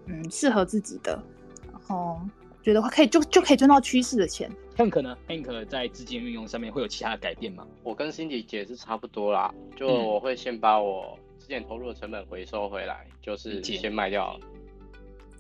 [0.07, 1.23] 嗯，适合自己的，
[1.71, 2.21] 然后
[2.65, 4.51] 觉得话可以就就可以赚到趋势的钱。
[4.77, 7.65] Hank 呢？Hank 在资金运用上面会有其他的改变吗？
[7.85, 14.37] 我跟 Cindy 姐是差不多啦，就我会先把我之前投入的成本回收回来，就是先卖掉，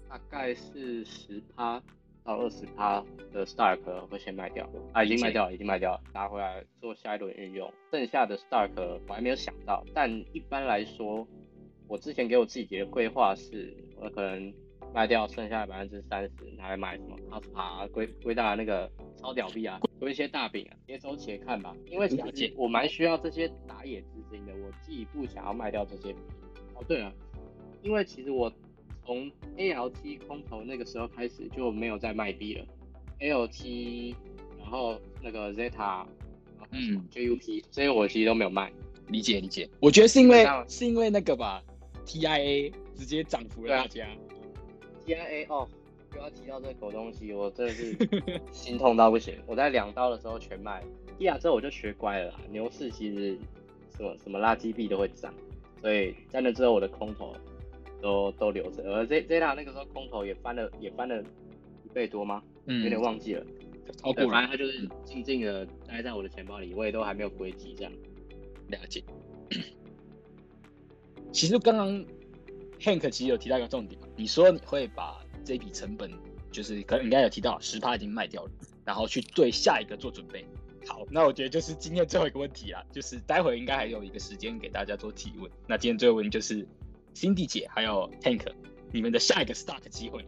[0.08, 1.82] 大概是十趴。
[2.22, 7.72] 到二十趴的 Stark 会先卖掉，啊，已经卖掉了，已经卖掉了，拿回来做下一轮运用。
[7.90, 8.72] 剩下的 Stark
[9.08, 11.26] 我还没有想到，但一般来说，
[11.90, 14.54] 我之前给我自己的规划是，我可能
[14.94, 21.74] 卖掉剩下的百分之三十，拿来买什么阿斯帕、归归大那个超屌币啊，做一些大饼啊，接周且看吧。
[21.86, 26.12] 因为其实我蛮需要这些打野资金的，我既不想要卖掉这些。
[26.76, 27.12] 哦，对了，
[27.82, 28.52] 因为其实我
[29.04, 32.64] 从 A L T 空投那个时候开始就没有再卖币了
[33.18, 34.14] ，A L T，
[34.60, 36.06] 然后那个 Zeta，
[36.70, 38.70] 嗯，J U P，这些我其实都没有卖。
[39.08, 41.60] 理解理解，我觉得是因为是因为那个吧
[42.10, 44.08] ，T I A 直接涨服了大家。
[45.04, 45.68] T I A 哦，
[46.16, 47.96] 又要提到这个狗东西，我真的是
[48.50, 49.36] 心痛到不行。
[49.46, 50.82] 我在两刀的时候全卖
[51.20, 53.38] I A 之后我就学乖了，牛市其实
[53.96, 55.32] 什么什么垃圾币都会涨，
[55.80, 57.32] 所以在那之后我的空头
[58.02, 58.82] 都都留着。
[58.92, 61.22] 而 Z Z 塔那个时候空头也翻了也翻了
[61.84, 62.42] 一倍多吗？
[62.66, 63.46] 嗯，有点忘记了。
[64.02, 67.92] 超过了，反正它就是静静的待在我的钱包里，我也都还没有归集这样。
[68.68, 69.02] 了解。
[71.32, 72.04] 其实刚刚
[72.80, 76.10] Hank 其实有提到一个重点，你说你会把这笔成本，
[76.50, 78.50] 就是可能应该有提到十趴已经卖掉了，
[78.84, 80.46] 然后去对下一个做准备。
[80.86, 85.50] 好，那我觉得就是今天最后一个问题啦，就是待会应该还有一个时间给大家做提问。
[85.66, 86.66] 那今天最后问题就是
[87.14, 88.46] Cindy 姐还有 Hank，
[88.90, 90.24] 你们的下一个 start 机会，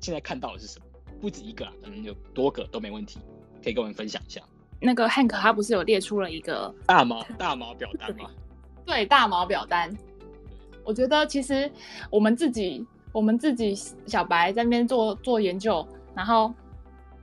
[0.00, 0.86] 现在看到的是什么？
[1.20, 3.20] 不止一个啊，可能有多个都没问题，
[3.62, 4.40] 可以跟我们分享一下。
[4.80, 8.30] 那个 Hank 他不是有列出了一个大毛大毛表单吗？
[8.84, 9.94] 对，大毛表单。
[10.84, 11.70] 我觉得其实
[12.10, 13.74] 我们自己我们自己
[14.06, 16.52] 小白在那边做做研究，然后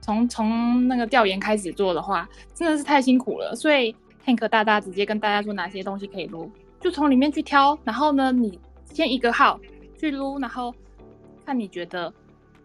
[0.00, 3.54] 从从那个调研开始做的话，真的是太辛苦了。
[3.54, 3.94] 所以
[4.26, 7.78] Hank 大大直接跟大家说哪些东西可以撸，就从里面去挑。
[7.84, 8.58] 然后呢，你
[8.92, 9.58] 先一个号
[9.98, 10.74] 去撸，然后
[11.46, 12.12] 看你觉得。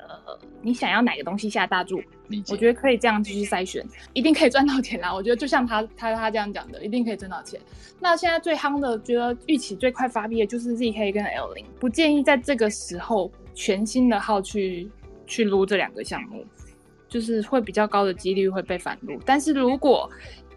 [0.07, 2.01] 呃，你想要哪个东西下大注？
[2.49, 5.13] 我觉得可以这样继续筛选，一定可以赚到钱啦。
[5.13, 7.59] 我觉得就像他他他这样讲的，一定可以赚到钱。
[7.99, 14.89] 那现在最夯的，觉得预期最快发币的就是 ZK 跟 L 零，不建议在这个时候全新的号去
[15.25, 16.45] 去撸这两个项目，
[17.07, 19.17] 就是会比较高的几率会被反撸。
[19.25, 20.09] 但是如果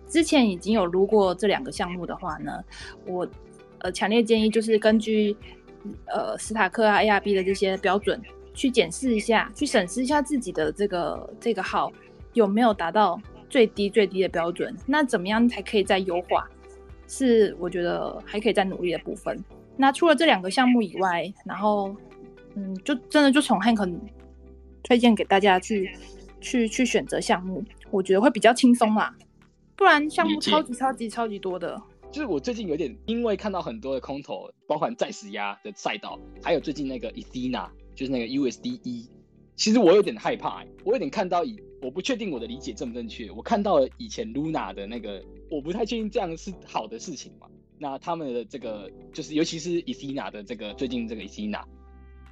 [0.09, 2.65] 之前已经有撸过这两个项目的话呢，
[3.07, 3.27] 我
[3.79, 5.37] 呃强烈建议就是根据
[6.07, 8.21] 呃斯塔克啊 ARB 的这些标准。
[8.55, 11.93] 去检视一下，去审视一下自己的这个这个号
[12.33, 14.75] 有没有达到最低最低的标准。
[14.87, 16.49] 那怎么样才可以再优化？
[17.07, 19.37] 是我觉得还可以再努力的部分。
[19.77, 21.95] 那除了这两个项目以外，然后
[22.55, 24.01] 嗯，就真的就从汉肯
[24.83, 25.91] 推荐给大家去
[26.41, 29.15] 去去选择项目，我觉得会比较轻松啦。
[29.75, 31.81] 不然项目超级超级超级多的。
[32.13, 37.69] 就是我最近有点因为看到很多的空头，包含在时压的赛道，还有最近那个 Ethena。
[37.95, 39.09] 就是那个 USDE，
[39.57, 47.47] 其实我有点害怕，我有点看到以我不确定我的理解正不正确，我看到了以前 Luna 的那个，我不太确定这样是好的事情嘛？
[47.79, 51.63] 那他们的这个就是尤其是 Ethena 的这个最近这个 Ethena，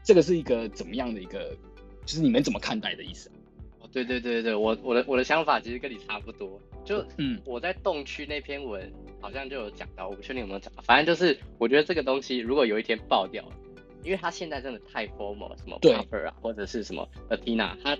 [0.04, 1.56] 这个是一个怎么样的一个，
[2.04, 3.30] 就是你们怎么看待的意思？
[3.80, 13.52] 哦，对对对对我我的我的想法其实跟你差不多，就嗯我在洞区那篇文好像就有讲到，我不确定有没有讲，反正就是我觉得这个东西如果有一天爆掉了。
[14.02, 17.96] 因为它现在真的太 formal，什么 Puffer 啊，或者是什么 Athena，它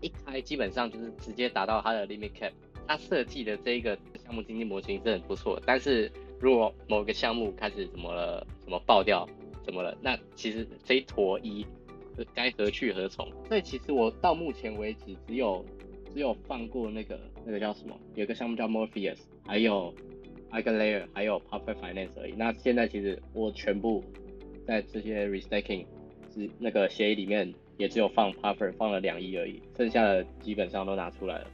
[0.00, 2.52] 一开基本上就是直接达到它的 limit cap。
[2.86, 9.28] 它设计的这一个项目经济模型是很不错，但是如果某个项目开始怎么了，怎么爆掉，
[9.64, 11.64] 怎么了，那其实这一坨一
[12.34, 13.30] 该何去何从？
[13.46, 15.64] 所以其实我到目前为止只有
[16.12, 19.94] 只有放过那个那个叫什么，有个项目叫 Morpheus，还有
[20.50, 22.32] Eigenlayer，还有 Puffer Finance 而已。
[22.32, 24.02] 那现在其实我全部。
[24.66, 25.84] 在这些 restaking
[26.34, 31.46] 是那个协议里面，也只有放 puffer 放了两亿而已，剩下的基本上都拿出来了。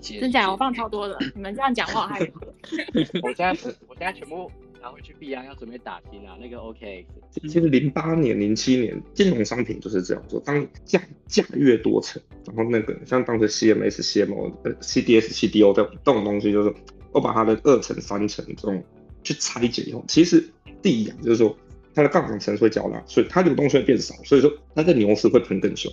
[0.00, 0.50] 真假？
[0.50, 2.20] 我放超多的，你们这样讲话还？
[3.22, 3.50] 我现在
[3.88, 4.50] 我现在全部
[4.80, 6.38] 拿回去币啊，要准备打新啊。
[6.40, 16.72] 那个 OKX，其实零八年、零七年金融商品就是这样做，当价价越多层，然后那个像当时 CMS、CMO、CDS、CDO 的这种东西，就是
[17.10, 18.84] 我把它的二层、三层这种
[19.24, 20.48] 去拆解以后，其实
[20.80, 21.56] 第一啊，就是说。
[21.94, 25.92] 它的杠杆层会较大，所以它流动性会变少，所以说它在牛市会喷更凶。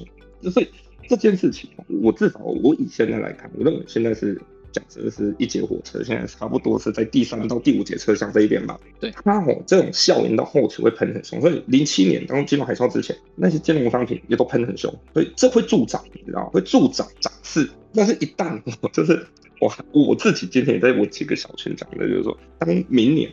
[0.52, 0.68] 所以
[1.08, 1.70] 这件事情，
[2.02, 4.40] 我至少我以现在来看，我认为现在是
[4.72, 8.80] 假设是一节火车，现在差不多是在第三到第五节车厢这一边吧。
[9.00, 17.70] 对，它哦这种效应到后期会喷很凶，所以零七年当金融海啸之前，那些金融商品也都喷很凶，所以这会助长，你知道会助长涨势。
[17.92, 18.62] 但是，一旦
[18.94, 19.26] 就是
[19.60, 23.32] 我我自己今天也在我几个小群讲的，就是说，当明年。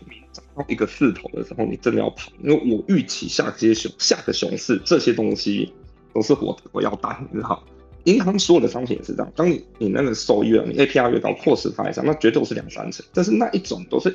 [0.54, 5.70] 到一个势头的时候，你真的要跑，因为我预期下些熊下个熊市这些东西
[6.14, 7.62] 都是我我要担，你知道
[8.04, 13.04] 银行所有的商品也是这样，当你你那个收益了，你 APR 越高，扩时发一上，那绝对是两三成。
[13.12, 14.14] 但是那一种都是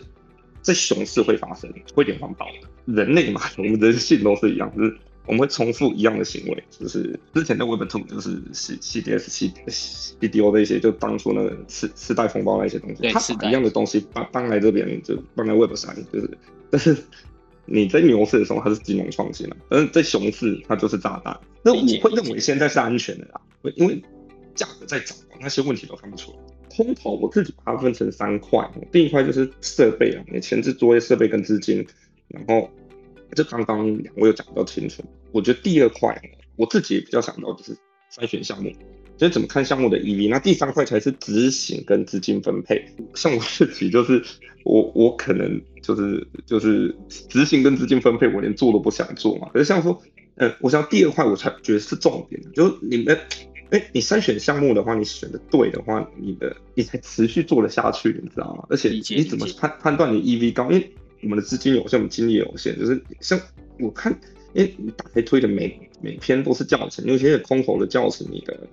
[0.61, 2.93] 在熊市会发生，会连环爆的。
[2.93, 4.95] 人类嘛，我们人性都是一样，就是
[5.27, 16.37] 我们会重复一样的行为，就是之前的 Web Two 就是 C C D S C C D O 的一些，就当初那个次次贷风暴那些东西，它把一样的东西搬搬来这边，就搬来 Web 三，就是，
[16.71, 16.97] 但是
[17.65, 21.39] 你在牛市的时候它是金融创新了，但是在熊市它就是炸弹。
[21.63, 23.41] 那我会认为现在是安全的啦，
[23.75, 24.01] 因为
[24.55, 26.37] 价格在涨，那些问题都看不出来。
[26.75, 31.85] 空投我自己把它分成三块，第一块就是设备啊，你前置作业设备跟资金，
[32.27, 32.67] 然后。
[33.35, 36.21] 这刚刚两位有讲比较清楚，我觉得第二块
[36.55, 37.75] 我自己也比较想到就是
[38.11, 38.71] 筛选项目，
[39.17, 40.29] 就是怎么看项目的 EV。
[40.29, 42.85] 那第三块才是执行跟资金分配。
[43.15, 44.21] 像我自己就是
[44.63, 49.49] 我我可能就是就是执行跟资金分配，我连做都不想做嘛。
[49.53, 50.01] 可是像说，
[50.35, 53.17] 呃，我想第二块我才觉得是重点，就是你们，
[53.69, 58.65] 哎，你筛选项目的话，你选的对的话，你的你才持续做得下去，你知道吗？
[58.69, 60.69] 而且你怎么判判断你 EV 高？
[60.69, 60.91] 因为
[61.23, 63.39] 我们的资金有限，我们精力有限，就是像
[63.79, 64.11] 我看，
[64.55, 68.67] 哎，你打开推的每每篇都是教程，有些空投的教程，你的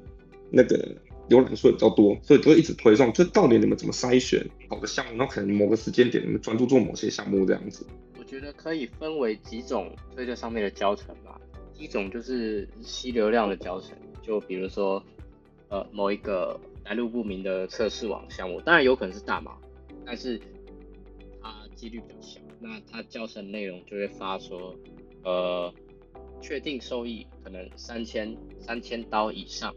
[0.50, 0.88] 那个
[1.28, 3.12] 浏览数也比较多，所以都会一直推送。
[3.12, 5.12] 就到底你们怎么筛选好的项目？
[5.16, 7.86] 那可能某个时间点你们专注做某些项目这样子。
[8.18, 11.40] 我觉得可以分为几种推特上面的教程吧。
[11.76, 13.90] 一种就是吸流量的教程，
[14.22, 15.02] 就比如说
[15.68, 19.52] 呃某一个来路不明的测试网项目，当然有可能是大码，
[20.04, 20.40] 但是。
[21.78, 24.74] 几率比较小，那它教程内容就会发说，
[25.22, 25.72] 呃，
[26.40, 29.72] 确定收益可能三千三千刀以上，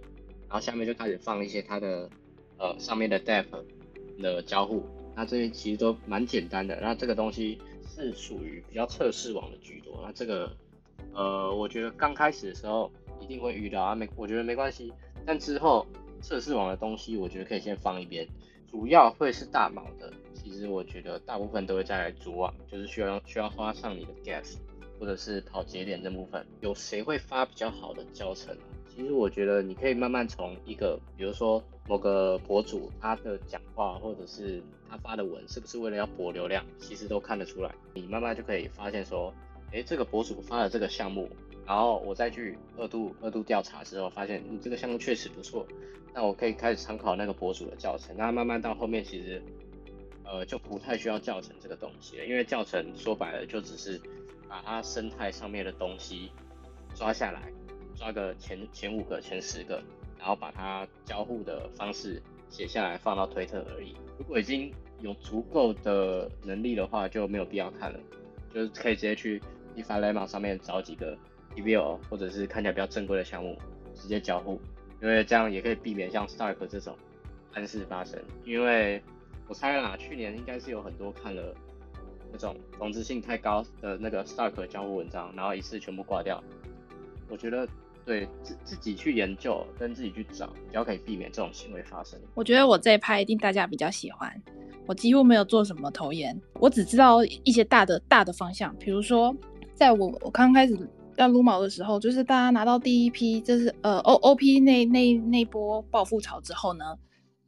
[0.48, 2.10] 然后下面就开始放一些它的
[2.58, 3.46] 呃上面的 depp
[4.18, 4.84] 的交互，
[5.16, 10.52] 那这些其实都蛮简单的，那这个东西是属于比较测试网的居多，那这个
[11.14, 14.92] 呃我觉得刚开始的时候一定会遇到啊没，我觉得没关系，
[15.24, 15.86] 但之后
[16.20, 18.28] 测试网的东西我觉得可以先放一边，
[18.68, 20.12] 主要会是大毛的。
[20.44, 24.56] 其实我觉得大部分都会在主网，就是需要需要花上你的 gas，
[25.00, 28.58] 或者是跑节点这部分，有谁会发比较好的教程？
[28.90, 37.72] 其实我觉得你可以慢慢从一个，比如说某个博主他的讲话，或者是他发的文，是不是为了要博流量，其实都看得出来。
[37.94, 39.32] 你慢慢就可以发现说，
[39.72, 41.30] 哎，这个博主发的这个项目，
[41.68, 45.68] 然后我再去二度二度调查之后，发现你这个项目确实不错，
[46.16, 48.16] 那我可以开始参考那个博主的教程。
[48.18, 49.40] 那慢慢到后面，其实。
[50.32, 54.00] 呃，就不太需要教程这个东西了，因为教程说白了就只是
[54.48, 56.32] 把它生态上面的东西
[56.96, 57.52] 抓下来，
[57.98, 59.84] 抓个前前五个、前十个，
[60.18, 63.94] 然后把它交互的方式写下来放到推特而已。
[64.18, 68.00] 如果已经有足够的能力的话，就没有必要看了，
[68.54, 69.42] 就是可以直接去
[69.76, 71.18] DeFi Lemon 上面找几个
[71.58, 73.58] DVO 或者是看起来比较正规的项目
[73.94, 74.62] 直接交互，
[75.02, 76.98] 因为这样也可以避免像 Stark 这种
[77.52, 79.04] 暗事发生，因为。
[79.52, 81.54] 我猜啦，去年应该是有很多看了
[82.32, 86.42] 那种同质性太高的那个 Stark 交互文章，然后一次全部挂掉。
[87.28, 87.68] 我觉得
[88.06, 92.18] 对自自己去研究跟自己去找，比较可以避免这种行为发生。
[92.34, 94.42] 我觉得我这一派一定大家比较喜欢。
[94.86, 98.74] 我几乎没有做什么投研，我只知道一些大的大的方向。
[98.78, 99.36] 比如说，
[99.74, 106.98] 在我我刚开始要撸毛的时候，就是大家拿到第一批，就是呃 O O P 那那那波暴富潮之后呢，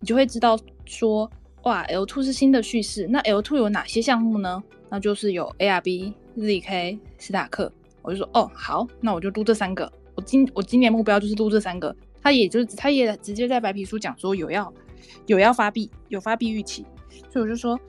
[0.02, 1.32] 你就会知道说。
[1.64, 4.62] 哇，L two 是新的叙事，那 L two 有哪些项目呢？
[4.90, 7.72] 那就是有 ARB、ZK、斯塔克。
[8.02, 9.92] 我就说，哦，好，那我就录这三个。
[10.16, 11.96] 我今我今年目标就是录这三个。
[12.22, 14.74] 他也就是他也直接在白皮书讲说有要
[15.26, 16.86] 有要发币，有发币预期，
[17.30, 17.80] 所以我就说，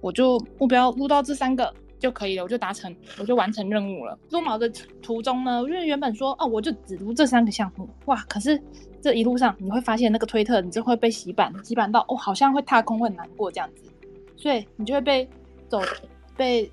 [0.00, 4.18] 我就目标录到这三个就可以了，我就达成，我就完成任务了。
[4.30, 4.68] 撸毛的
[5.02, 8.60] 途中呢，因为原本说，哦，我就只撸这三个项目，哇，可是。
[9.00, 13.84] 这一路上你会发现那个推特，你就会被洗版，洗版到哦，好像会踏空，会难过这样子，
[14.36, 15.26] 所以你就会被
[15.68, 15.80] 走，
[16.36, 16.66] 被，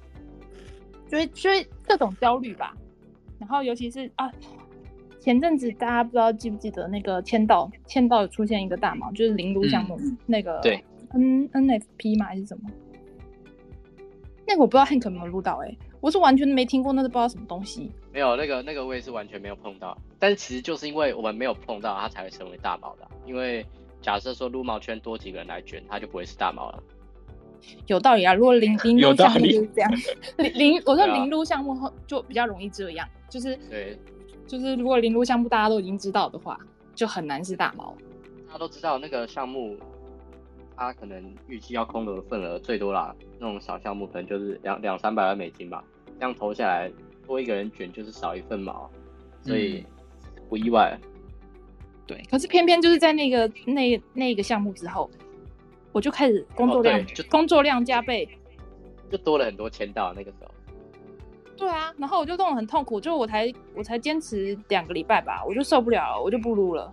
[1.07, 2.75] 就会就会各种焦虑吧。
[3.37, 4.27] 然后尤其是啊，
[5.19, 12.67] 前阵子大家不知道记不记得那个签到，签到有出现一个大毛，就是零撸项目那个对 N N F P 嘛还是什么？
[14.47, 15.75] 那个我不知道 Hank 有没有录到哎。
[16.01, 17.91] 我是完全没听过，那是不知道什么东西。
[18.13, 23.07] 没有那个那个我也是完全没有碰到，但是其实就是因为我们没有碰到，它才会成为大毛的。
[23.25, 23.65] 因为
[24.01, 26.83] 假设说撸毛圈多几个人来卷，它就不会是大毛了。
[27.87, 29.91] 有道理啊，如果零零撸项目就是这样，
[30.37, 33.97] 零零我说零撸项目后就比较容易这样，就是对，
[34.45, 36.59] 就是如果零撸项目大家都已经知道的话，
[36.93, 37.95] 就很难是大毛。
[38.45, 39.75] 大家都知道那个项目，
[40.77, 45.83] 它可能预计要空的份额最多啦，那种小项目可能就是两两三百万美金吧。
[46.19, 46.91] 这样投下来，
[47.25, 48.89] 多一个人卷就是少一份毛，
[49.41, 49.85] 所以
[50.49, 50.97] 不意外。
[52.07, 55.09] 对，可是偏偏就是在那个那那个项目之后，
[55.91, 58.29] 我就开始工作量工作量加倍，
[59.09, 60.13] 就多了很多签到。
[60.13, 60.51] 那个时候，
[61.57, 66.91] 对啊，然后我就弄得很痛苦，就我才我才坚持两个礼拜吧，我就受不了了，我就不撸了。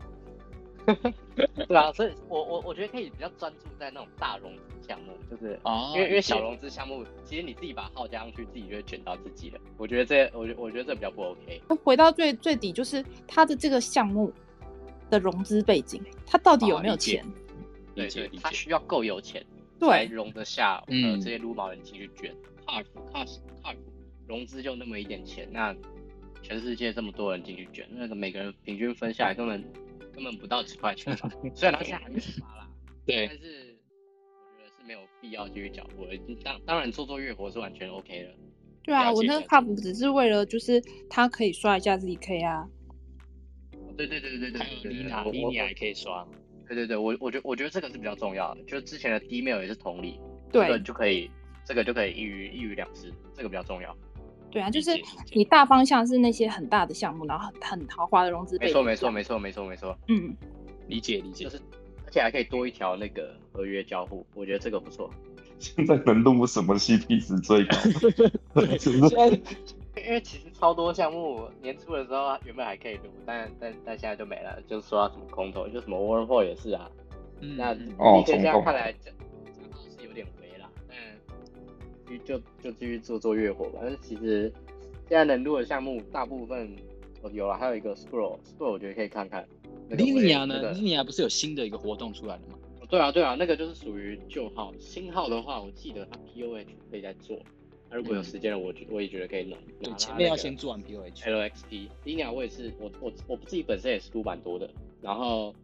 [1.69, 9.61] 对啊，所以我我我觉得可以比较专注在那种大融资项目，就是哦因为因为小融资项目，其实你自己把号加上去，自己就会卷到自己了。
[9.77, 11.63] 我觉得这我觉我觉得这比较不 OK。
[11.85, 14.33] 回到最最底，就是他的这个项目
[15.09, 17.25] 的融资背景，他到底有没有钱？
[17.95, 19.45] 对对，他需要够有钱，
[19.79, 22.35] 对，容得下呃这些撸毛人进去卷。
[22.67, 23.25] 卡卡
[23.63, 23.75] 卡
[24.27, 25.75] 融资就那么一点钱，那
[26.43, 29.65] 全世界这么多人进去卷，那个每个人平均分下来根本。
[30.13, 31.17] 根本不到几块钱，
[31.55, 32.69] 虽然他现在还没发啦，
[33.07, 33.77] 对，但是
[34.47, 36.07] 我觉得是没有必要继续缴获。
[36.45, 38.31] 当当然做做月活是完全 OK 的。
[38.85, 42.69] 对啊，我那个 cup 只是为了就是他可以刷一下 ZK 啊。
[43.97, 46.27] 对对对对对对，还有 Lina，Lina 也可以刷。
[46.67, 50.19] 对对对，我我觉我觉得这个是比较重要的，就是之前的 D-mail 也是同理，
[50.51, 51.31] 对，这个就可以，
[51.67, 53.95] 这个就可以一鱼一鱼两吃，这个比较重要。
[54.53, 54.91] 对啊，就是
[55.33, 58.59] 你大方向是那些很大的项目，然后很很豪华的融资。
[58.59, 59.97] 没错没错没错没错没错。
[60.09, 60.37] 嗯，
[60.89, 61.45] 理解理解。
[61.45, 61.57] 就是，
[62.05, 65.11] 而且还可以多一条那个合约交互，我觉得这个不错。
[65.59, 67.77] 现在能录什么 CP 值最 高？
[68.79, 69.27] 现在
[70.05, 76.91] 因为其实超多项目年初的时候原本还可以录，但但但现在就没了，就说到什么空投，就什么 Warport 也是啊。
[77.41, 79.22] 嗯那哦，现在看来账号是有点肥了，但。
[82.21, 84.53] 就就继续做做月火吧，但是其实
[85.09, 86.75] 现在能录的项目大部分
[87.23, 89.47] 哦有了，还有一个 scroll，scroll 我觉得可以看看。
[89.91, 92.59] Linia 呢？Linia 不是有新的一个活动出来了吗？
[92.89, 97.39] 对啊对啊，那个就是属于旧号，新号的话，我记得它 POH 可以再做。
[97.91, 99.59] 那如果有时间了，我觉我也觉得可以弄。
[99.83, 101.23] 对，前面要先做完 POH。
[101.25, 104.69] LXP Linia 我也是，我我我自己本身也是录蛮多的，
[105.01, 105.55] 然后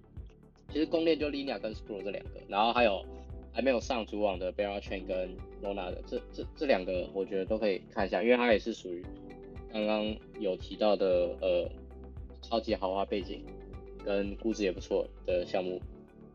[0.72, 3.04] 其实攻略就 Linia 跟 scroll 这两个，然后还有。
[3.52, 9.04] 还没有上主网的 Bella Chain 跟 Luna 的这这这两个，我觉得都可以看一下，因为它也是属于
[9.72, 11.70] 刚刚有提到的呃
[12.42, 13.44] 超级豪华背景
[14.04, 15.80] 跟估值也不错的项目。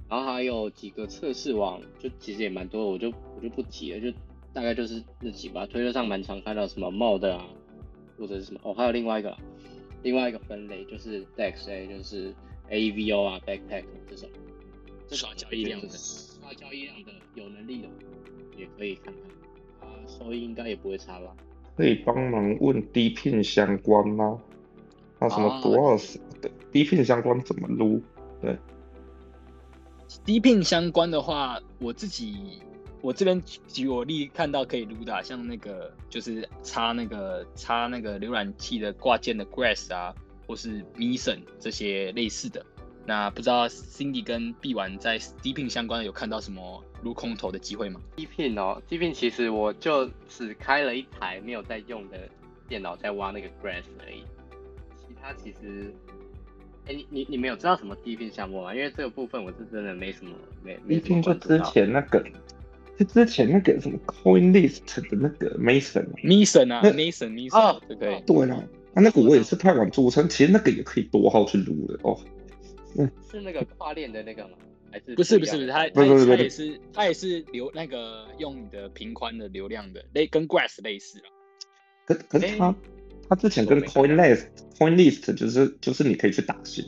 [0.09, 4.16] 然后还有几个测试网，就其实也蛮多，我就我就不提了，就
[4.53, 5.66] 大概就是那几吧。
[5.66, 7.47] 推特上蛮常看到什么 Mod 啊，
[8.18, 9.36] 或者是什么哦，还有另外一个
[10.03, 12.36] 另外一个分类就是 DEXA，就是
[12.70, 14.30] AVO 啊 Backpack 这种，
[15.07, 15.88] 至少交易量的。
[16.54, 17.88] 发交易量的有能力的
[18.58, 19.14] 也可以看
[19.80, 21.36] 看，啊，收益应该也不会差吧？
[21.76, 24.39] 可以帮忙问低聘相关吗？
[25.20, 28.01] 啊，什么多少什么的低聘相关怎么撸？
[28.41, 28.58] 对，
[30.24, 32.62] 低聘相关的话，我自己
[33.01, 40.14] 我这边举我例看到可以撸的，像那个就是插那个插那个浏览器的挂件的 Grass 啊，
[40.45, 42.64] 或是 Mission 这些类似的。
[43.06, 52.18] 那不知道 Cindy 跟 B 玩在 D Pin 相关的有看到什么撸空投的机会吗？D Pin 哦，D Pin 其实我就只开了一台没有在用的
[52.68, 54.24] 电脑在挖那个 Grass 而已，
[54.97, 55.93] 其他其实，
[56.88, 58.74] 哎，你你你们有知道什么 D Pin 项目吗？
[58.74, 60.32] 因为这个部分我是真的没什么
[60.64, 60.78] 没。
[60.88, 62.26] D Pin 就之前那个，
[62.97, 68.24] 就之前那个什么 Coin List 的那个 Mason，Mason 啊，Mason Mason，对对？
[68.26, 68.56] 对啦，
[68.93, 72.18] 啊那个我也是太晚注册，其实那个也可以多号去撸的哦。
[73.31, 74.57] 是那个跨链的那个吗？
[74.91, 81.25] 还是不是不是不是，它它它也是它也是流那个用你的频宽的流量的，类跟 Grass 类似啊。
[82.05, 82.75] 可可是它
[83.27, 86.85] 它之前跟 Coin List Coin List 就是就是你可以去打新，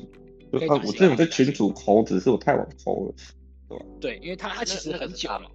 [0.52, 3.16] 就啊我这种在群主抠，只是我太晚抠了，
[3.68, 3.86] 对吧？
[4.00, 5.50] 对，因为它它其实很久了，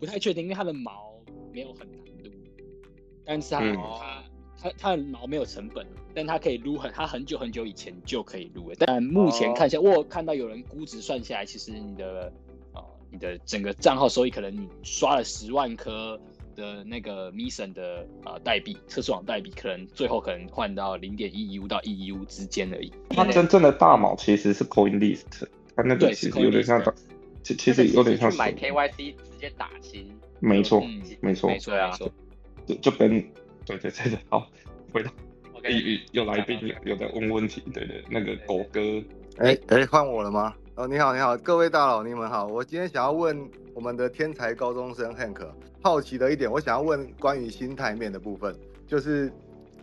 [0.00, 1.22] 不太确定，因为它的毛
[1.52, 2.30] 没有很难度，
[3.26, 4.24] 但是它它。
[4.60, 8.76] 它它的毛没有成本，但它可以撸很，它很久很久以前就可以撸了。
[8.78, 12.32] 但目前看一下，我看到有人估值算下来，其实你的
[12.72, 16.18] 呃你的整个账号收益，可能你刷了十万颗
[16.54, 22.90] 的那个 Mission 的呃代币，测试网代币，可能最后可能换到零点一 U 到一 U 之间而已。
[23.10, 26.82] 它真正的大毛其实是 Coin List，它那个其实有点像，
[27.42, 30.10] 其其实有点像买 KYC 直接打新。
[30.40, 30.82] 没错，
[31.20, 31.96] 没错，没错啊，
[32.66, 33.22] 就就跟。
[33.66, 34.46] 对对对对，好，
[34.92, 35.10] 回到，
[35.64, 38.80] 又又来宾有在问问题，对对，那个狗哥，
[39.38, 40.54] 哎哎，换我了吗？
[40.76, 45.44] 哦，你好你好，各位大佬你们好，我今天想要问我们的天才高中生 Hank，
[45.82, 48.54] 好奇的一点，我想要问关于心态面的部分，
[48.86, 49.32] 就是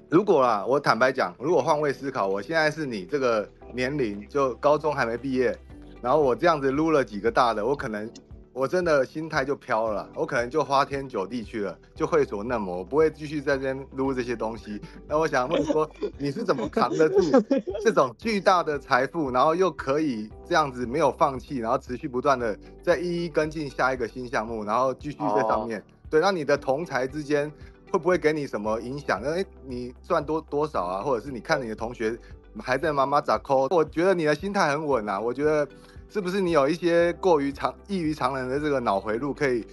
[0.09, 5.53] 如果啦，我坦白讲，如果换位思考，我现在是你这个年龄，就高中还没毕业，
[6.01, 8.09] 然后我这样子撸了几个大的，我可能。
[8.53, 14.79] 我真的心态就飘了，我可能就花天酒地去了，就会所那么，我不会继续在这边撸这些东西。
[15.07, 15.89] 那我想问说，
[16.19, 17.19] 你是怎么扛得住
[17.83, 25.83] 这种巨大的财富，然后又可以这样子没有放弃，然后持续不断的在一一跟进下一个新项目，然后继续在上面？
[26.07, 27.51] 对，那你的同才之间
[27.91, 29.19] 会不会给你什么影响？
[29.23, 31.01] 哎，你赚多多少啊？
[31.01, 32.15] 或者是你看你的同学
[32.59, 33.67] 还在妈妈咋扣？
[33.71, 35.19] 我觉得你的心态很稳啊。
[35.19, 35.67] 我觉得
[36.13, 39.65] 是不是你有一些过于常异于常人的这个脑回路，可以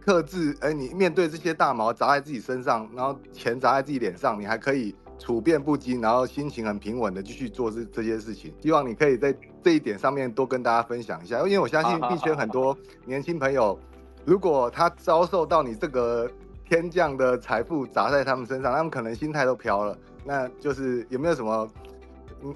[0.00, 0.56] 克制？
[0.60, 8.50] 哎，你面对这些大毛砸在自己身上，然后钱砸在自己脸上，你还可以处变不惊，然后心情很平稳的继续做这这些事情。
[8.62, 12.74] 希望你可以在这一点上面多跟大家分享一下，因为我相信币圈很多
[13.04, 13.78] 年轻朋友，
[14.24, 16.30] 如果他遭受到你这个。
[16.66, 19.96] 天降的财富砸在他们身上，他们可能心态都飘了。
[20.24, 21.68] 那就是有没有什么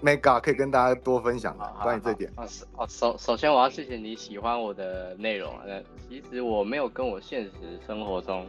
[0.02, 2.30] mega 可以跟大家多分享关于这点？
[2.36, 5.52] 啊，首首首先我要谢谢你喜欢我的内容。
[5.66, 7.50] 呃，其实我没有跟我现实
[7.86, 8.46] 生活中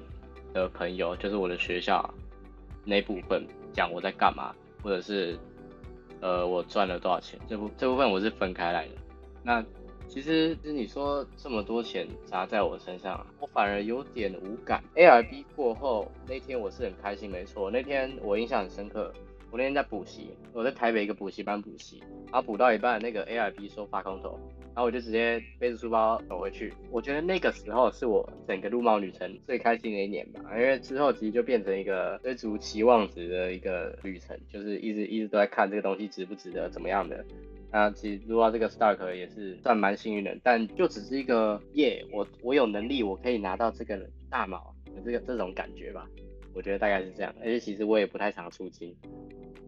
[0.54, 2.14] 的朋友，就是我的学校
[2.84, 5.38] 那部分讲我在干嘛，或者是
[6.22, 8.92] 呃我赚了多少钱，这部这部分我是分开来的。
[9.44, 9.64] 那
[10.08, 14.84] 其实，就你说这么多钱砸在我身上，我反而有点无感。
[14.96, 17.70] A R B 过后那天我是很开心，没错。
[17.70, 19.14] 那天我印象很深刻，
[19.52, 24.40] 我那天在补习，我在台北一个补习班补习，然后补到一半，那个 A R B 说发空头，
[24.74, 26.74] 然后我就直接背着书包走回去。
[26.92, 37.26] 我觉得那个时候是我整个路猫旅程最开心的一年吧，因为之后其实就变成一个追逐期望值的一个旅程，就是一直一直都在看这个东西值不值得，怎么样的。
[37.72, 44.76] 那其实如果这个 Stark 也是算蛮幸运的，但就只是一个耶，我我有能力，我可以拿到这个大毛
[45.06, 46.08] 这个这种感觉吧，
[46.60, 47.34] 我觉得大概是这样。
[47.40, 48.94] 而且其实我也不太常出金。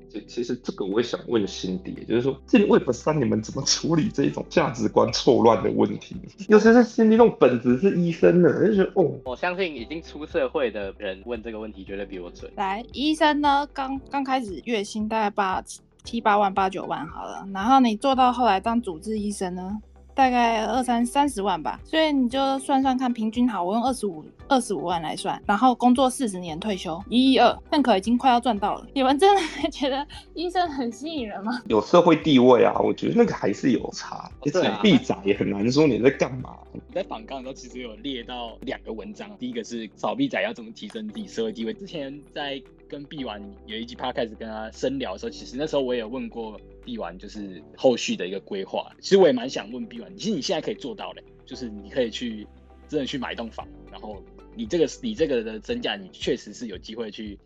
[0.10, 6.18] 其其实这个我也想问辛迪，就是说这 Web 三你们怎么处理这种价值观错乱的问题？
[6.50, 12.52] 尤其是辛迪那种本质是医生的，就觉得哦，我相信已经出社会的人问这个问题绝对比我准。
[12.58, 15.64] 来，医生呢，刚刚开始月薪大概八。
[16.04, 19.78] 七八万、八九万好了，然后你做到后来当主治医生呢，
[20.14, 21.80] 大概二三三十万吧。
[21.84, 28.88] 所以你就算算看，平均好，我用二十五二十五万来算，然后工作四十年退休一亿二，那可已经快要赚到了。
[28.94, 31.62] 你们真的觉得医生很吸引人吗？
[31.68, 34.30] 有社会地位啊，我觉得那个还是有差。
[34.52, 36.58] 扫地仔也很难说你在干嘛。
[36.74, 41.74] 我在访杠的时候其实有列到两个文章，第一个是扫毕仔要怎么提升自己社会地位。
[41.74, 42.62] 之前在。
[42.92, 48.92] 跟毕完有一集 p 开始跟他深聊的时候，其实那时候我也问过毕完，就是后续的一个规划。
[49.00, 52.48] 其实我也蛮想问毕完，其实你现在可以做到的，就是你可以去
[52.88, 54.22] 真的去买一栋房，然后
[54.56, 57.38] 你这个你这个的增加，你确实是有机会去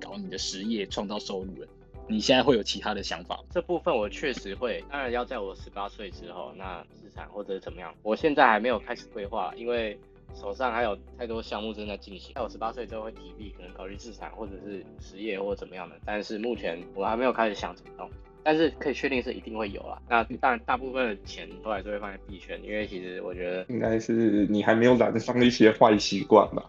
[0.00, 1.68] 搞你的实业，创造收入的。
[2.08, 3.42] 你现在会有其他的想法？
[3.50, 9.98] 这部分我确实会，当然要在我十八岁之后，那资产或者怎么样，我现在还没有开始规划，因为。
[10.34, 18.10] 手上还有太多项目正在进行，在我十八岁之后会提币，可能考虑自产或者是实业或者怎么样的，但是目前我还没有开始想怎么弄，
[18.42, 20.00] 但是可以确定是一定会有啊。
[20.08, 26.64] 那当然大部分的钱都还是会放在币圈，因为其实我觉得应该是你还没有染上一些坏习惯吧。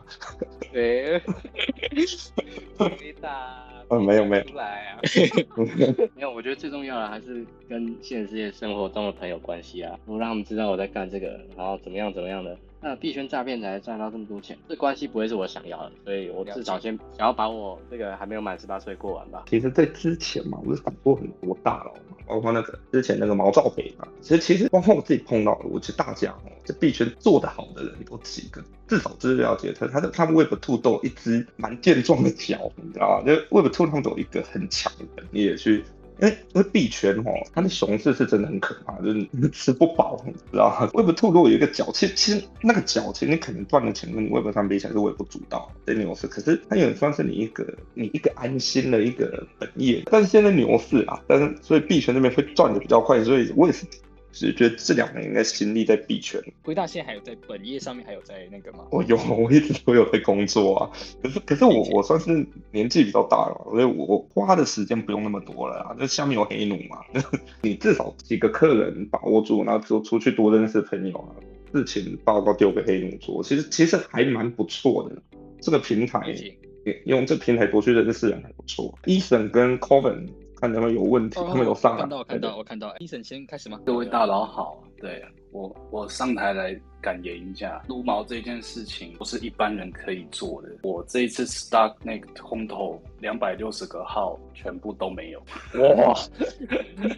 [0.71, 1.21] 对，
[2.77, 4.99] 没打，嗯，没有没有出来啊，
[6.15, 12.57] 没有，我觉得最重要的还是跟现实世界生活中的朋友关系啊，我让他们知道我在干这个，然后怎么样怎么样的。
[12.81, 19.43] 那币圈诈骗才赚到这么多钱，这关系不会是我想要的，所以我至少先想要把我这个还没有满十八岁过完吧。
[19.49, 24.07] 其实，在之前嘛，我是访过很多大佬嘛，包括那个之前那个毛兆培嘛。
[24.21, 33.23] 其实，其实包括我自己碰到的，我其实大家哦，这币圈做得好的人有几个，至少就是了解他，他的他们 Web Two 都有一只蛮健壮的脚，你知道吧？
[33.25, 35.83] 就 Web Two 他们有一个很强的能力去。
[36.21, 50.03] 因为因为币圈哦，它的熊市是真的很可怕，就是吃不饱， 你知道吗？Webto 如果有一个脚，其实其实那个脚，其实你可能赚的钱跟 Web 上比起来是微不足道的牛市，可是它也算是你一个你一个安心的一个本业。
[50.11, 53.85] 但是现在牛市啊，但是所以币圈那边会赚的比较快，所以我也是。
[54.31, 56.41] 是觉得这两年应该心力在币圈。
[56.63, 58.85] 辉大现在还有在本业上面还有在那个吗？
[58.91, 60.89] 我有，我一直都有在工作啊。
[61.21, 65.95] 可是可是我我算是年纪比较大了，所以我花的时间不用那么多了啊。
[65.99, 66.99] 就下面有黑奴嘛，
[67.61, 71.33] 你至少几个客人把握住，然后就出去多认识朋友啊，
[71.73, 75.21] 事情报告丢给黑奴做，其实其实还蛮不错的。
[75.59, 76.33] 这个平台
[77.05, 78.97] 用这平台多去认识人还不错。
[79.03, 80.27] Eason 跟 Coven。
[80.59, 83.79] 看他们有问题，他们有上来看到看到我看到，医生先开始吗？
[83.85, 90.69] 各位大佬好，对我我上台来感言一下，撸毛这件事情不是一般人可以做的。
[90.83, 95.39] 我这一次 start 那个空投两百六十个号全部都没有，
[95.95, 96.13] 哇！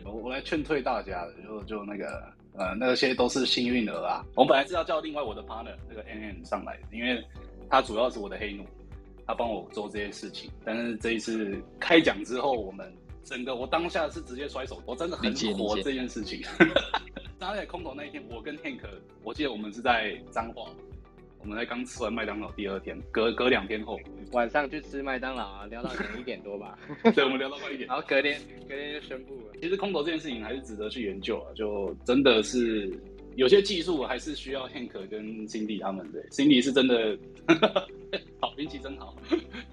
[0.05, 2.23] 我 我来劝退大家的，就就那个
[2.53, 4.23] 呃那些都是幸运儿啊。
[4.35, 7.23] 我本来是要叫另外我的 partner 那个 N N 上来，因为
[7.67, 8.63] 他主要是我的黑奴，
[9.25, 10.51] 他帮我做这些事情。
[10.63, 12.93] 但是这一次开奖之后，我们。
[13.23, 16.41] 整个我当下是直接摔手，我真的很火这件事情。
[17.39, 18.81] 当在空投那一天，我跟 Hank，
[19.23, 20.69] 我记得我们是在彰化，
[21.39, 23.99] 我们在刚吃完麦当劳，第二天隔隔两天后
[24.31, 26.77] 晚上去吃麦当劳啊，聊到可能一点多吧。
[27.15, 29.53] 对，我们聊到快一点，然后隔天隔天就宣布了。
[29.59, 32.91] 其实空投这件事情还是值得去研究啊，就真的是
[33.35, 36.21] 有些技术还是需要 Hank 跟 Cindy 他们的。
[36.29, 37.17] Cindy 是真的
[38.39, 39.15] 好运气真好，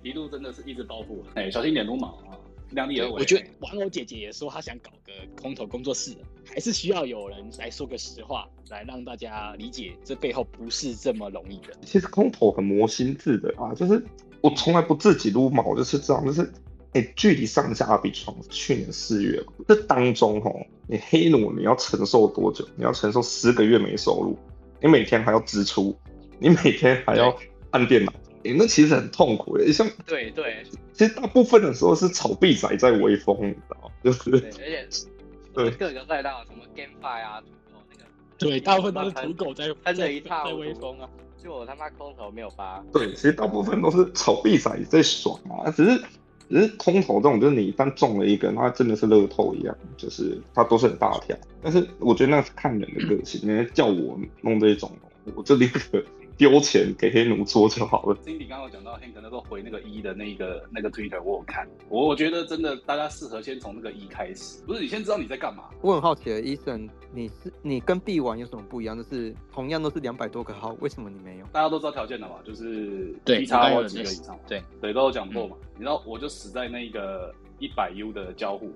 [0.02, 1.22] 一路真的是一直暴富。
[1.34, 2.32] 哎，小心点撸毛啊！
[2.70, 3.12] 量力而为。
[3.12, 6.16] 我觉得玩偶姐姐也说她想搞个空投工作室，
[6.46, 11.74] 还是需要有人来说个实话，来让大家理解这背后不是这么容易的。
[11.84, 14.02] 其实空投很磨心智的啊，就是
[14.40, 16.50] 我从来不自己撸毛，就是这样，就是
[16.92, 22.66] 哎，距离上下比床去年四月，这当中吼，你黑奴你要承受多久？
[22.76, 24.38] 你要承受十个月没收入，
[24.80, 25.94] 你每天还要支出，
[26.38, 27.36] 你每天还要
[27.70, 28.12] 按电脑。
[28.42, 34.88] 那其实很痛苦的，像对对，其实大部分的时候是炒币仔在威风，你知道就是，而且
[35.52, 35.70] 对。
[35.72, 37.42] 各个赛道什么 GameFi 啊，
[37.90, 38.04] 那个
[38.38, 41.08] 对，大部分都是土狗在喷着一套在威风啊，
[41.42, 46.02] 就我他妈空头没有发，对，其实大部分都是炒币仔在爽啊，只是
[46.48, 54.90] 只是空头这种，就是你一旦中了一个，那真的是乐透一样，就是它都是很大条，但是我觉得那是看人的个性，你叫我弄这种，
[55.34, 56.02] 我这里可。
[56.38, 58.16] 丢钱给黑奴做就好了。
[58.24, 65.64] Cindy 刚刚讲到 Hank 那时候回那个一的那个那个 Twitter，我有看，我我觉得真的大家适合先从那个一开始，不是你先知道你在干嘛。
[65.82, 68.96] 我很好奇，Eason，你是你跟 B 玩有什么不一样？
[68.96, 71.46] 就是同样都是两百多个号，为什么你没有？
[71.52, 75.56] 大家都知道条件的嘛，就是对差或几个以上，对对都有讲过嘛。
[75.74, 78.72] 你知道我就死在那个一百 U 的交互，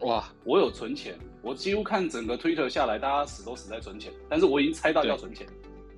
[0.00, 5.46] 哇，我有存钱，我几乎看整个 Twitter 下来，大家死都死在存钱，但是我已经猜到要存钱。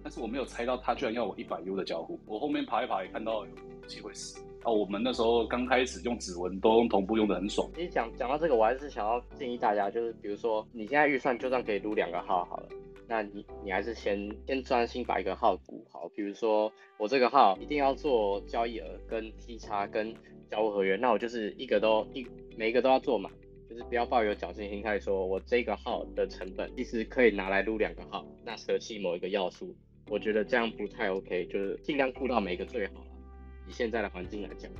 [0.06, 3.50] 但是我没有猜到他居然要我一百 U 的交互，我后面爬一爬也看到有
[3.88, 4.40] 机会死。
[4.62, 7.68] 啊，我们那时候刚开始用指纹都用同步用的很爽。
[7.74, 12.68] 其实讲讲到这个，我还是想要建议大家，就是比如说你现在预算就算可以撸两个号好了，
[13.08, 16.08] 那你你还是先先专心把一个号补好。
[16.14, 20.14] 比如说我这个号一定要做交易额跟 T 差跟
[20.48, 22.24] 交互合约，那我就是一个都一
[22.56, 23.28] 每一个都要做嘛，
[23.68, 29.74] 就是不要抱有侥幸心态，说我这个号的成本其实可以拿来撸两个号，那舍弃某一个要素。
[30.08, 33.06] 我觉得这样不太 OK，就是尽量顾到每个最好了。
[33.68, 34.70] 以现在的环境来讲，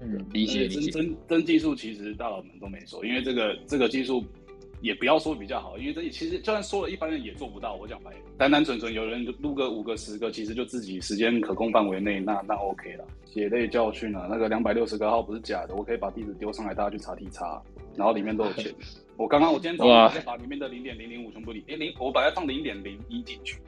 [0.00, 0.90] 嗯，理解理解。
[0.90, 4.24] 真真真技术其实大佬们都没说，因为这个这个技术
[4.80, 7.76] 也不要说比较好，因为这其实就算说了一般人也做不到。
[7.76, 13.04] 我讲白，单单纯纯有人录个五个十个，其实就自己时间可控范围内，那那 OK 了。
[13.24, 17.62] 血泪教训啊，那个两百六十个号不是假的，我可以把地址丢上来，大家去查 T 查，
[17.96, 18.74] 然后里面都有钱。
[19.16, 23.58] 我刚刚我今天早上再把里面的零点零零五全部理，哎零，我把它放零点零一进去。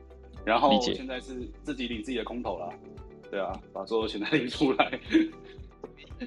[0.44, 2.72] 然后现在是自己领自己的空投了，
[3.30, 5.00] 对啊，把所有钱都领出来。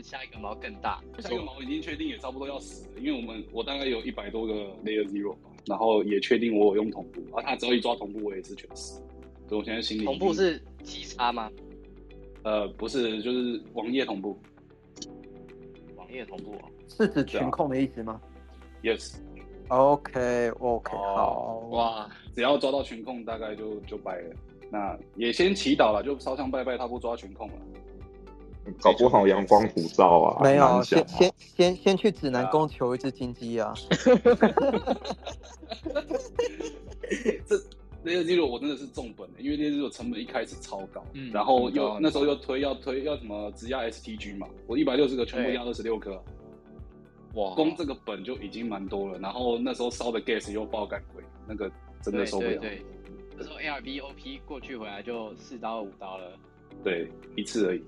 [0.03, 4.53] 下一个毛更大，下一个毛已经确定也差不多要死了，因为我们我大概有一百多个
[4.83, 9.01] layer zero，然后也确定我有用同步，啊，他只要一抓同步，我也是全死。
[9.47, 11.49] 所以我现在心里同步是七差吗？
[12.43, 14.37] 呃，不是，就是网页同步。
[15.95, 16.69] 网页同步啊？
[16.89, 18.19] 是指群控的意思吗
[18.83, 19.15] ？Yes。
[19.69, 22.09] OK，OK，好哇！
[22.33, 24.35] 只要抓到群控，大概就就败了。
[24.69, 27.55] 那也先祈祷了，就烧香拜拜，他不抓群控了。
[28.81, 30.43] 搞不好阳光普照啊！
[30.43, 33.73] 没有，先先先先去指南宫求一只金鸡啊！
[37.45, 37.55] 这
[38.03, 41.01] 那个记录我真的是重本的，因为那记录成本一开始超高，
[41.31, 46.21] 然后又那时候又推要推要什么直压 STG 嘛，我一百六十个全部压二十六颗。
[47.37, 51.71] 哇，光这个本就已经蛮多了，然后那时候烧的 gas 又爆干贵，那个
[52.01, 52.57] 真的受不了。
[52.59, 52.83] 对，
[53.37, 56.37] 那时候 ARB OP 过去回来就四刀五刀了。
[56.83, 57.83] 对，一次而已。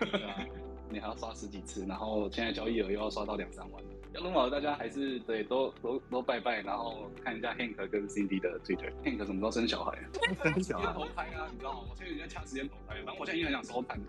[0.88, 3.82] 你还要刷十几次，然后现在交易额又要刷到两三万。
[4.14, 8.90] 要弄好，大家还是对都都都拜拜，然后看一下 Hank 跟 Cindy 的 Twitter。
[9.04, 9.98] Hank 什么时候生小孩？
[10.44, 11.80] 生小孩投胎啊，你知道吗？
[11.90, 14.00] 我现在已经掐时间投胎，反正我现在也很想收摊。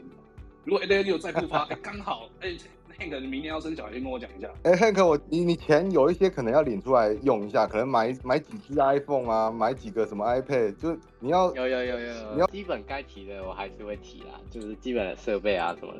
[0.63, 2.55] 如果 A A 六再不发，刚好哎。
[2.99, 4.49] Hank，你明年要生小孩，先跟我讲一下。
[4.63, 15.99] 哎，Hank，我你你钱有一些可能要领出来用一下，可能买买几只 iPhone 啊，买几个什么 iPad，就你要有有有有，你要基本该提的我还是会提啦，就是基本的设备啊什么的，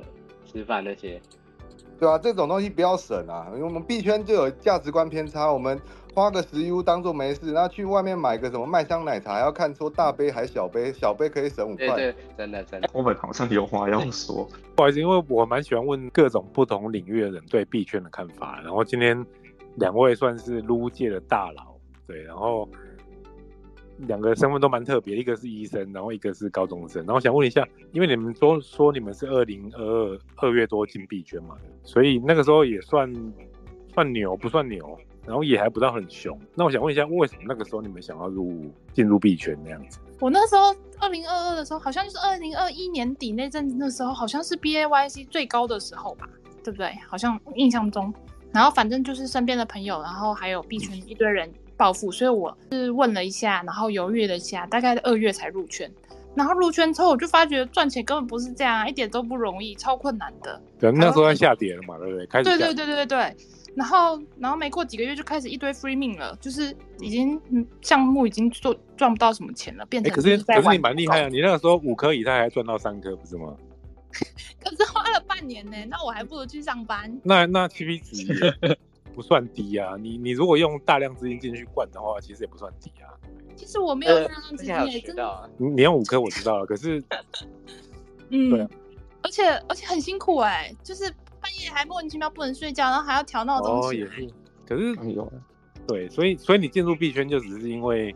[0.51, 1.21] 吃饭那些。
[1.99, 5.79] 对啊，这种东西不要省啊，因为我们币圈就有价值观偏差，我们
[6.17, 11.89] 花个十 U 当做没事，那去外面买个什么麦香奶茶，要看说大杯还是小杯，小杯可以省五块。
[11.89, 12.89] 对对，真的真的。
[12.91, 19.23] 我们好像有话要说，不好意思，因为我蛮喜欢问各种不同领域的人对币圈的看法，然后今天
[19.75, 21.75] 两位算是撸界的大佬，
[22.07, 22.67] 对，然后。
[24.01, 27.03] 两个身份都蛮特别，一个是医生，然后一个是高中生。
[27.07, 33.11] 然后想问一下，因为你们都说你们是二零二二二月多进币圈嘛，所以那个时候也算
[33.91, 34.95] 算牛，不算牛，
[35.27, 36.39] 然后也还不到很凶。
[36.55, 39.99] 那我想问一下，为什么那个时候你们想要入进入币圈那样子？
[40.19, 46.27] 我那时候二零二二的时候，好像就是二零二一年底那阵子，那时候好像是 B A Y C 最高的时候吧，
[46.63, 46.97] 对不对？
[47.07, 48.11] 好像印象中。
[48.53, 55.91] 然后反正就是身边的朋友，然后还有币圈一堆人暴富，所以我是问了一下，然后犹豫了一下，大概二月才入圈。
[56.33, 60.59] 然后入圈之后，我就发觉赚钱根本不是这样，一点都不容易，超困难的。
[60.79, 62.25] 对，那时候在下跌了嘛，对不对？
[62.27, 62.45] 开始。
[62.45, 63.35] 对对对对对对。
[63.77, 67.39] 然后，然后没过几个月就开始一堆 free 命了，就是已经
[67.79, 70.11] 项目已经做赚不到什么钱了，变成。
[70.11, 71.27] 可是可是你蛮厉害啊！
[71.29, 73.55] 你那个时候五颗以太还赚到三颗，不是吗？
[74.59, 77.21] 可是花了半年呢，那我还不如去上班。
[77.23, 78.57] 那那 T P 值
[79.13, 83.13] 不算低啊，你你如果用大量资金进去灌的话，其实也不算低啊。
[83.55, 85.49] 其实我没有这样子，你真的。
[85.57, 87.03] 你用五颗我知道了，可是，
[88.29, 88.67] 嗯，对，
[89.21, 93.81] 而且而且很辛苦哎，就是半夜还莫名其妙不能睡觉，然后还要调闹钟。
[93.81, 94.27] 哦，也是。
[94.67, 95.31] 可是有，
[95.87, 98.15] 对，所以所以你进入币圈就只是因为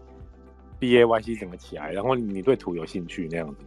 [0.79, 3.65] B A Y C 整个起来，然后你对土有兴趣那样子。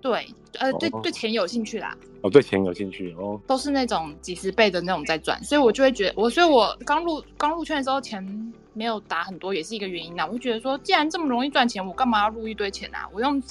[0.00, 1.96] 对，呃，对对钱有兴趣啦。
[2.22, 3.40] 哦，对钱有兴趣哦。
[3.46, 8.52] 都是那种几十倍的那种在赚，所以我就会觉得我，所以我刚入刚入圈的时候钱。
[8.78, 13.08] 没有打很多也是一个原因呐，我就觉得说，既然这么容易赚钱，我干嘛要入一堆钱啊？
[13.10, 13.42] 我用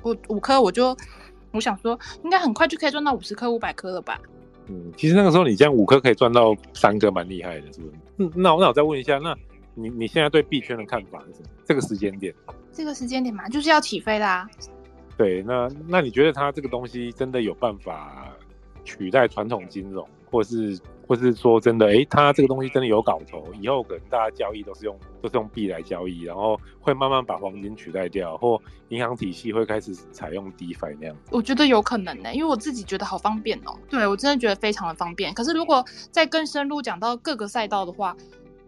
[0.00, 0.96] 我五颗，我就
[1.50, 4.18] 我想说，应该很快就可以赚到五十颗、五百颗了吧？
[4.68, 7.92] 嗯，其实那个时候你这样五颗可以赚到三颗，蛮厉害的，是不是？
[8.18, 9.36] 嗯，那我那我再问一下，那
[9.74, 11.48] 你你现在对币圈的看法是什么？
[11.64, 12.34] 这个时间点？
[12.72, 14.48] 这个时间点嘛，就是要起飞啦。
[15.16, 18.32] 对，那那你觉得它这个东西真的有办法
[18.84, 20.78] 取代传统金融，或是？
[21.06, 31.16] 或是说真的，哎，他这个东西真的有搞头，以后可能大家交易都是用都是用币来交易，然后会慢慢把黄金取代掉，或银行体系会开始采用 DeFi 那样。
[31.30, 33.76] 我觉得有可能呢，因为我自己觉得好方便哦。
[33.90, 35.34] 对我真的觉得非常的方便。
[35.34, 38.16] 可是如果再更深入讲到各个赛道的话，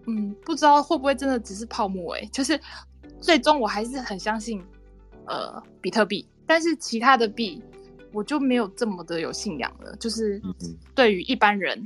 [0.07, 2.15] 嗯，不知道会不会真的只是泡沫？
[2.15, 2.61] 哎，就是
[3.21, 4.63] 最终我还是很相信
[5.27, 7.63] 呃比特币，但是其他的币
[8.13, 9.97] 我就没有这么的有信仰了。
[9.97, 10.43] 就是
[10.95, 11.83] 对于一般人。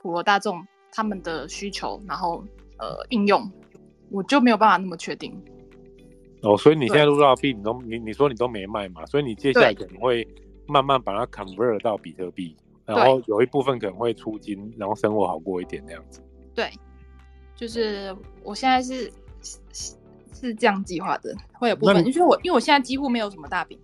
[0.00, 2.42] 普罗大众他们的需求，然后
[2.78, 3.50] 呃应用，
[4.10, 5.38] 我就没有办法那么确定。
[6.42, 9.04] 哦，所以你现在录到币，你都你你说你都没卖嘛？
[9.04, 10.26] 所以你接下来可能会
[10.66, 16.22] 慢慢把它 convert 到比特币，然后有一部分可能会出金，然后生活好过一点那样子。
[16.54, 16.70] 对，
[17.54, 19.94] 就是我现在是是
[20.32, 23.78] 是这样计划的，会有部分，因为我因为我现在几乎没有什么大饼。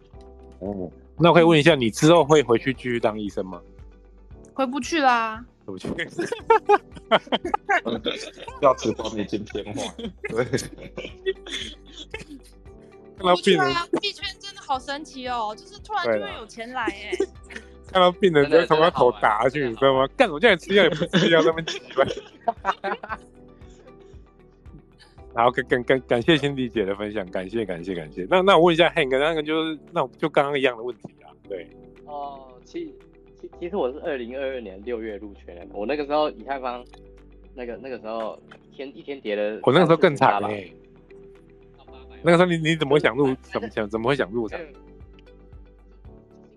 [0.61, 3.61] 哦，那我可以问一下，你之后会回去继续当医生吗？
[4.55, 5.45] 回不去啦。
[5.67, 5.89] 不去，
[8.63, 9.93] 要直播没进片话，
[10.29, 10.45] 对。
[13.19, 17.11] 看到病人，币圈真的好神奇哦，就是突然就会有钱来哎。
[17.91, 20.07] 看到病人直接从他头打下去，你知道吗？
[20.17, 22.07] 干，我叫你吃药也不吃药，那么奇怪。
[25.35, 28.27] 然后感感感感谢辛迪姐的分享，感谢感谢感谢。
[28.29, 31.67] 那那我问一下 Hank，那个就是那就刚刚一样的问题啊，对。
[32.05, 32.95] 哦，其。
[33.41, 36.85] 其其实我是二零二二年六月入圈的，我那个时候以太坊，
[37.55, 38.39] 那个那个时候
[38.71, 40.71] 一天一天跌了，我那个时候更惨哎。
[42.23, 43.35] 那个时候你你怎么会想入？
[43.43, 43.89] 怎么想？
[43.89, 44.59] 怎么会想入场？
[44.61, 44.67] 因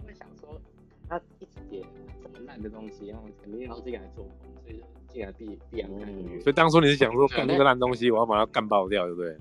[0.07, 0.59] 为想说
[1.07, 1.83] 他一直跌
[2.23, 6.07] 这么烂的东西，然后肯定要自己来做空，所以进来必必然看
[6.41, 9.37] 所以当初你是想说干那个烂东西，我要把它干爆掉，对不对？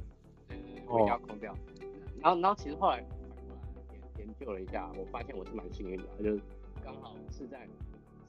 [0.49, 1.55] 对，要空掉。
[2.21, 2.99] 然后然后其实后来
[4.17, 6.41] 研研究了一下，我发现我是蛮幸运的，就是。
[6.89, 7.59] 刚好是在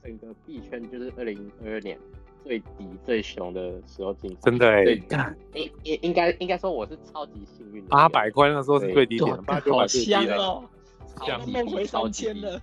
[0.02, 1.98] 整个币圈，就是二零二二年
[2.44, 4.82] 最低最熊的时候进，真的哎，
[5.54, 10.62] 应应应该应该说我是超级幸运的，八百块那时候是最低点，八九百最低了，
[11.16, 12.60] 超级低，超级低，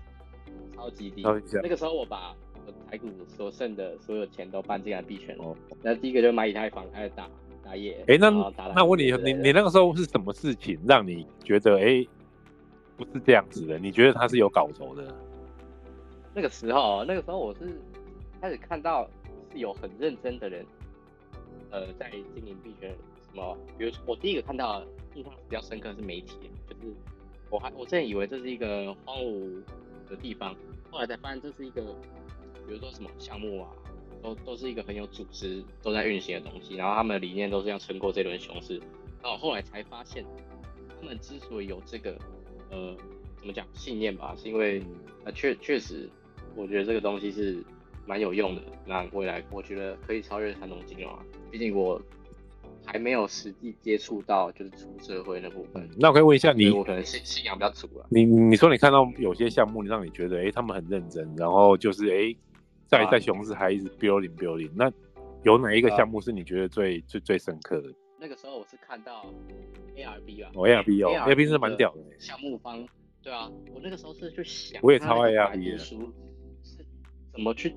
[0.76, 1.24] 超级低。
[1.64, 2.36] 那个时候我把
[2.68, 7.28] 我台股所剩的所有钱都搬进来币圈哦，那第一个就买以太坊开始打
[7.64, 8.04] 打野。
[8.08, 8.30] 哎，那
[8.76, 12.06] 那问你，你你那个时候是什么事情让你觉得哎
[12.96, 13.80] 不是这样子的？
[13.80, 15.04] 你觉得他是有搞头的？
[16.38, 17.82] 那个时候，那个时候我是
[18.40, 19.10] 开始看到
[19.52, 20.64] 是有很认真的人，
[21.72, 22.96] 呃，在经营币圈。
[23.32, 23.58] 什么？
[23.76, 24.84] 比如我第一个看到
[25.16, 26.38] 印象比较深刻是媒体，
[26.70, 26.94] 就是
[27.50, 29.64] 我还我之前以为这是一个荒芜
[30.08, 30.56] 的地方，
[30.92, 31.82] 后来才发现这是一个，
[32.68, 33.70] 比如说什么项目啊，
[34.22, 36.76] 都都是一个很有组织、都在运行的东西。
[36.76, 38.78] 然后他们的理念都是要撑过这轮熊市。
[39.24, 40.24] 然后后来才发现，
[41.02, 42.16] 他们之所以有这个
[42.70, 42.96] 呃
[43.38, 44.84] 怎么讲信念吧，是因为
[45.26, 46.08] 呃确确实。
[46.58, 47.64] 我觉得这个东西是
[48.06, 51.20] 蛮有用的，那未来我觉得可以超越传统金融啊。
[51.52, 52.02] 毕竟我
[52.86, 55.88] 还没有实际接触到就是出社会那部分。
[55.98, 58.08] 那我可以问一下你，我可能信信仰比较足啊。
[58.10, 62.36] 你你说你看到有些项目让你觉得，哎，他们很认真，然后就是哎，
[62.88, 64.72] 在在熊市还一直 building building。
[64.76, 64.92] 那
[65.44, 67.94] 有哪一个项目是你觉得最最最深刻的？
[68.20, 69.28] 那个时候我是看到
[69.96, 72.84] ARB 啊，哦 ARB 哦 ARB 是蛮屌的项目方，
[73.22, 76.08] 对啊，我那个时候是去想，我也超爱 ARB 的书是
[77.38, 77.72] 怎么去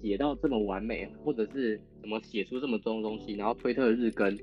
[0.00, 4.38] 写到这么完美，或者是怎么写出这么多东西，然后推特日更，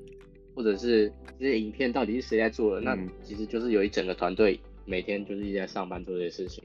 [0.54, 1.10] 或者是
[1.40, 2.82] 这些影片到底是谁在做的？
[2.82, 6.62] 那其实就是有一整个团队每天就是一直在上班做这些事情。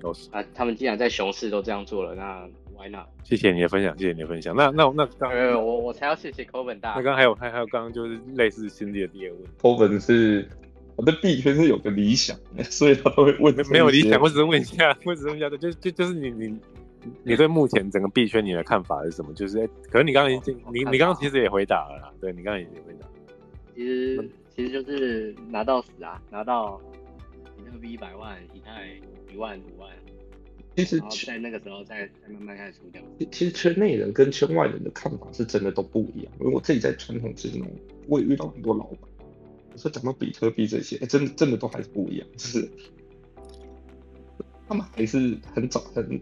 [0.00, 2.44] 都是啊，他们既然在熊市都这样做了，那
[2.76, 3.06] why not？
[3.22, 4.56] 谢谢你的分享，谢谢你的分享。
[4.56, 5.30] 那那那刚
[5.64, 6.94] 我我才要谢谢 Coven 大。
[6.96, 10.48] 那刚还有还还有刚刚就是类似心理的第二问，Coven 是
[10.96, 13.54] 我的币圈是有个理想，所以他都会问。
[13.70, 16.58] 没有理想，我只是问一下，我只是问一下，就就就是你你
[17.24, 19.32] 你对目前整个币圈你的看法是什么？
[19.34, 23.06] 就是可能你刚刚已经你你刚刚其实也回答了啦，对你刚刚已经回答。
[23.74, 26.80] 其实其实就是拿到死啊，拿到
[27.56, 29.00] 比特币一百万，以太。
[29.32, 29.90] 一万五万，
[30.76, 33.00] 其实在那个时候再再慢慢开始出掉。
[33.30, 36.30] 其实圈内人跟圈外人的看法是真的都不一样。
[36.38, 37.66] 因为我自己在传统金融，
[38.08, 39.08] 我也遇到很多老板，
[39.72, 42.28] 我说讲到比特币这些，真的真的都还是不一样。
[42.36, 42.68] 就是
[44.68, 46.20] 他们还是很早很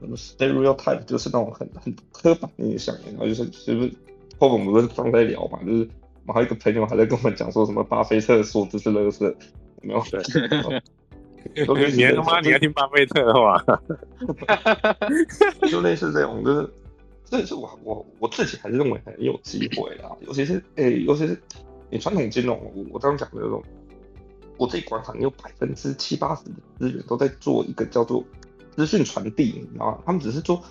[0.00, 2.94] 什么 stereotype，就是那种很很刻板印象。
[3.06, 3.92] 然后就是就是
[4.38, 5.88] 后面我们不是刚在聊嘛，就是
[6.26, 9.34] 我还有一个朋友还在跟我们讲说什么巴菲特说这是乐色，
[9.82, 10.02] 没有？
[11.54, 13.64] 你他妈你还听巴菲特的话？
[15.70, 16.68] 就类似这种，就是，
[17.24, 20.10] 这是我我我自己还是认为很有机会啦。
[20.26, 21.40] 尤其是诶，尤其是
[21.88, 23.62] 你传统金融，我我刚刚讲的那种，
[24.56, 28.24] 我自己观察，你有百分之七八十的资源都在做一个叫做
[28.76, 29.98] 资讯传递，你知道吗？
[30.04, 30.62] 他们只是做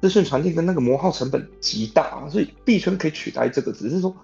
[0.00, 4.14] 资讯传递跟那个磨耗成本极大，所以币圈可以取代这个，只是说，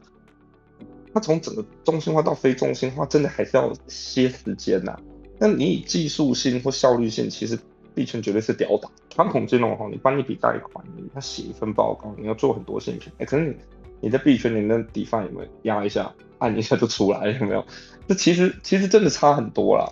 [1.15, 4.99] 它从整个中心化到非中心化，真的还是要些时间呐。
[5.39, 7.59] 那你以技术性或效率性，其实
[7.95, 8.91] 币圈绝对是屌打。
[9.09, 13.11] 传统金融哈，你办一笔贷款，你要写一份报告，你要做很多事情。
[13.19, 13.57] 哎，可是你
[14.03, 17.65] 你在币圈，你那底方有没有压一下，按一下就出来，有没有？
[18.07, 19.91] 这其实其实真的差很多啦。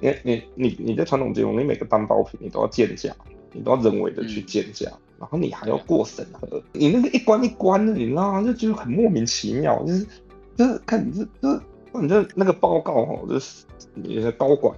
[0.00, 3.14] 你你你你在传统金融，你每个担保品你都要建价，
[3.52, 8.42] 你都要人为的去建价，然后你还要过审核，你那个一关一关的，你知道吗？
[8.42, 10.06] 就觉得很莫名其妙，就是
[10.56, 11.62] 就是看你这这。
[11.92, 14.72] 反正那个报告哦，就是你的高管、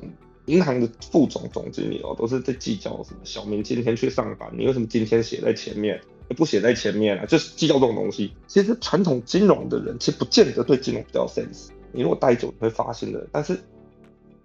[0.46, 3.18] 银行的副总、总经理哦，都是在计较什么。
[3.22, 6.00] 小明今天去上班，你为什么今天写在前面，
[6.34, 7.26] 不写在前面啊？
[7.26, 8.32] 就是计较这种东西。
[8.46, 11.68] 其实传统金融的人，其实不见得对金融比较 sense。
[11.92, 13.28] 你如果待久，你会发现的。
[13.30, 13.60] 但是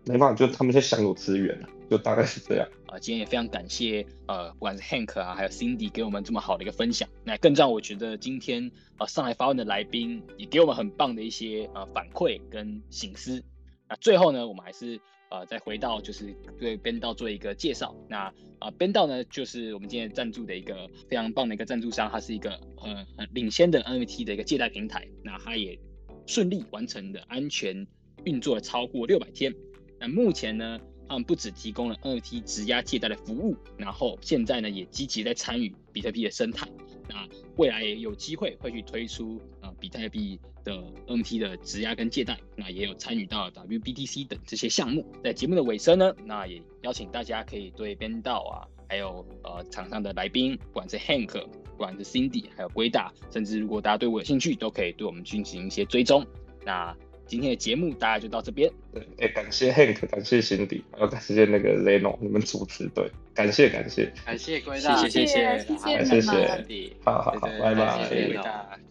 [0.07, 2.67] 没办法，就他们在享有资源啊，就大概是这样。
[2.87, 7.07] 啊，今天也非常感谢呃，不管是 Hank 啊，还有 Cindy 给我们这么好的一个分享。
[7.25, 13.43] 那更让我觉得今天啊上来发问的来宾也给我们很棒的一些呃反馈跟醒思。
[13.89, 14.99] 那最后呢，我们还是
[15.29, 17.93] 呃再回到就是对边道做一个介绍。
[18.07, 25.05] 那啊边道呢，就是我们今天赞助的一个非常棒的一个赞助商，它是一个呃很领先的 NFT 的一个借贷平台。
[25.23, 25.77] 那它也
[26.25, 27.85] 顺利完成的安全
[28.23, 29.53] 运作了超过六百天。
[29.99, 30.79] 那目前呢？
[31.09, 36.67] 他们不只提供了 NFT 质押借贷的服务，然后现在呢也积极在参与比特币的生态。
[37.07, 37.25] 那
[37.55, 45.09] 未来也有机会会去推出啊比特币的 NFT 的质押跟借贷，那也有参与到 WBTC 等这些项目。
[45.23, 56.27] 在节目的尾声呢，那也邀请大家可以对编导啊，还有呃场上的来宾，不管是 Hank，不管是 Cindy，还有龟大，甚至如果大家对我有兴趣，都可以对我们进行一些追踪。
[56.65, 56.93] 那
[57.27, 58.71] 今天的节目大概就到这边。
[58.93, 66.21] 对，哎，感谢 Hank，感谢辛迪，还有感谢那个 Leno，你们主持对，感谢感谢，感谢归大，谢谢谢谢，谢谢。
[66.21, 68.09] 谢，好好好，拜拜，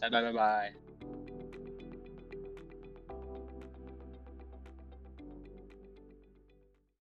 [0.01, 0.86] 拜拜拜拜。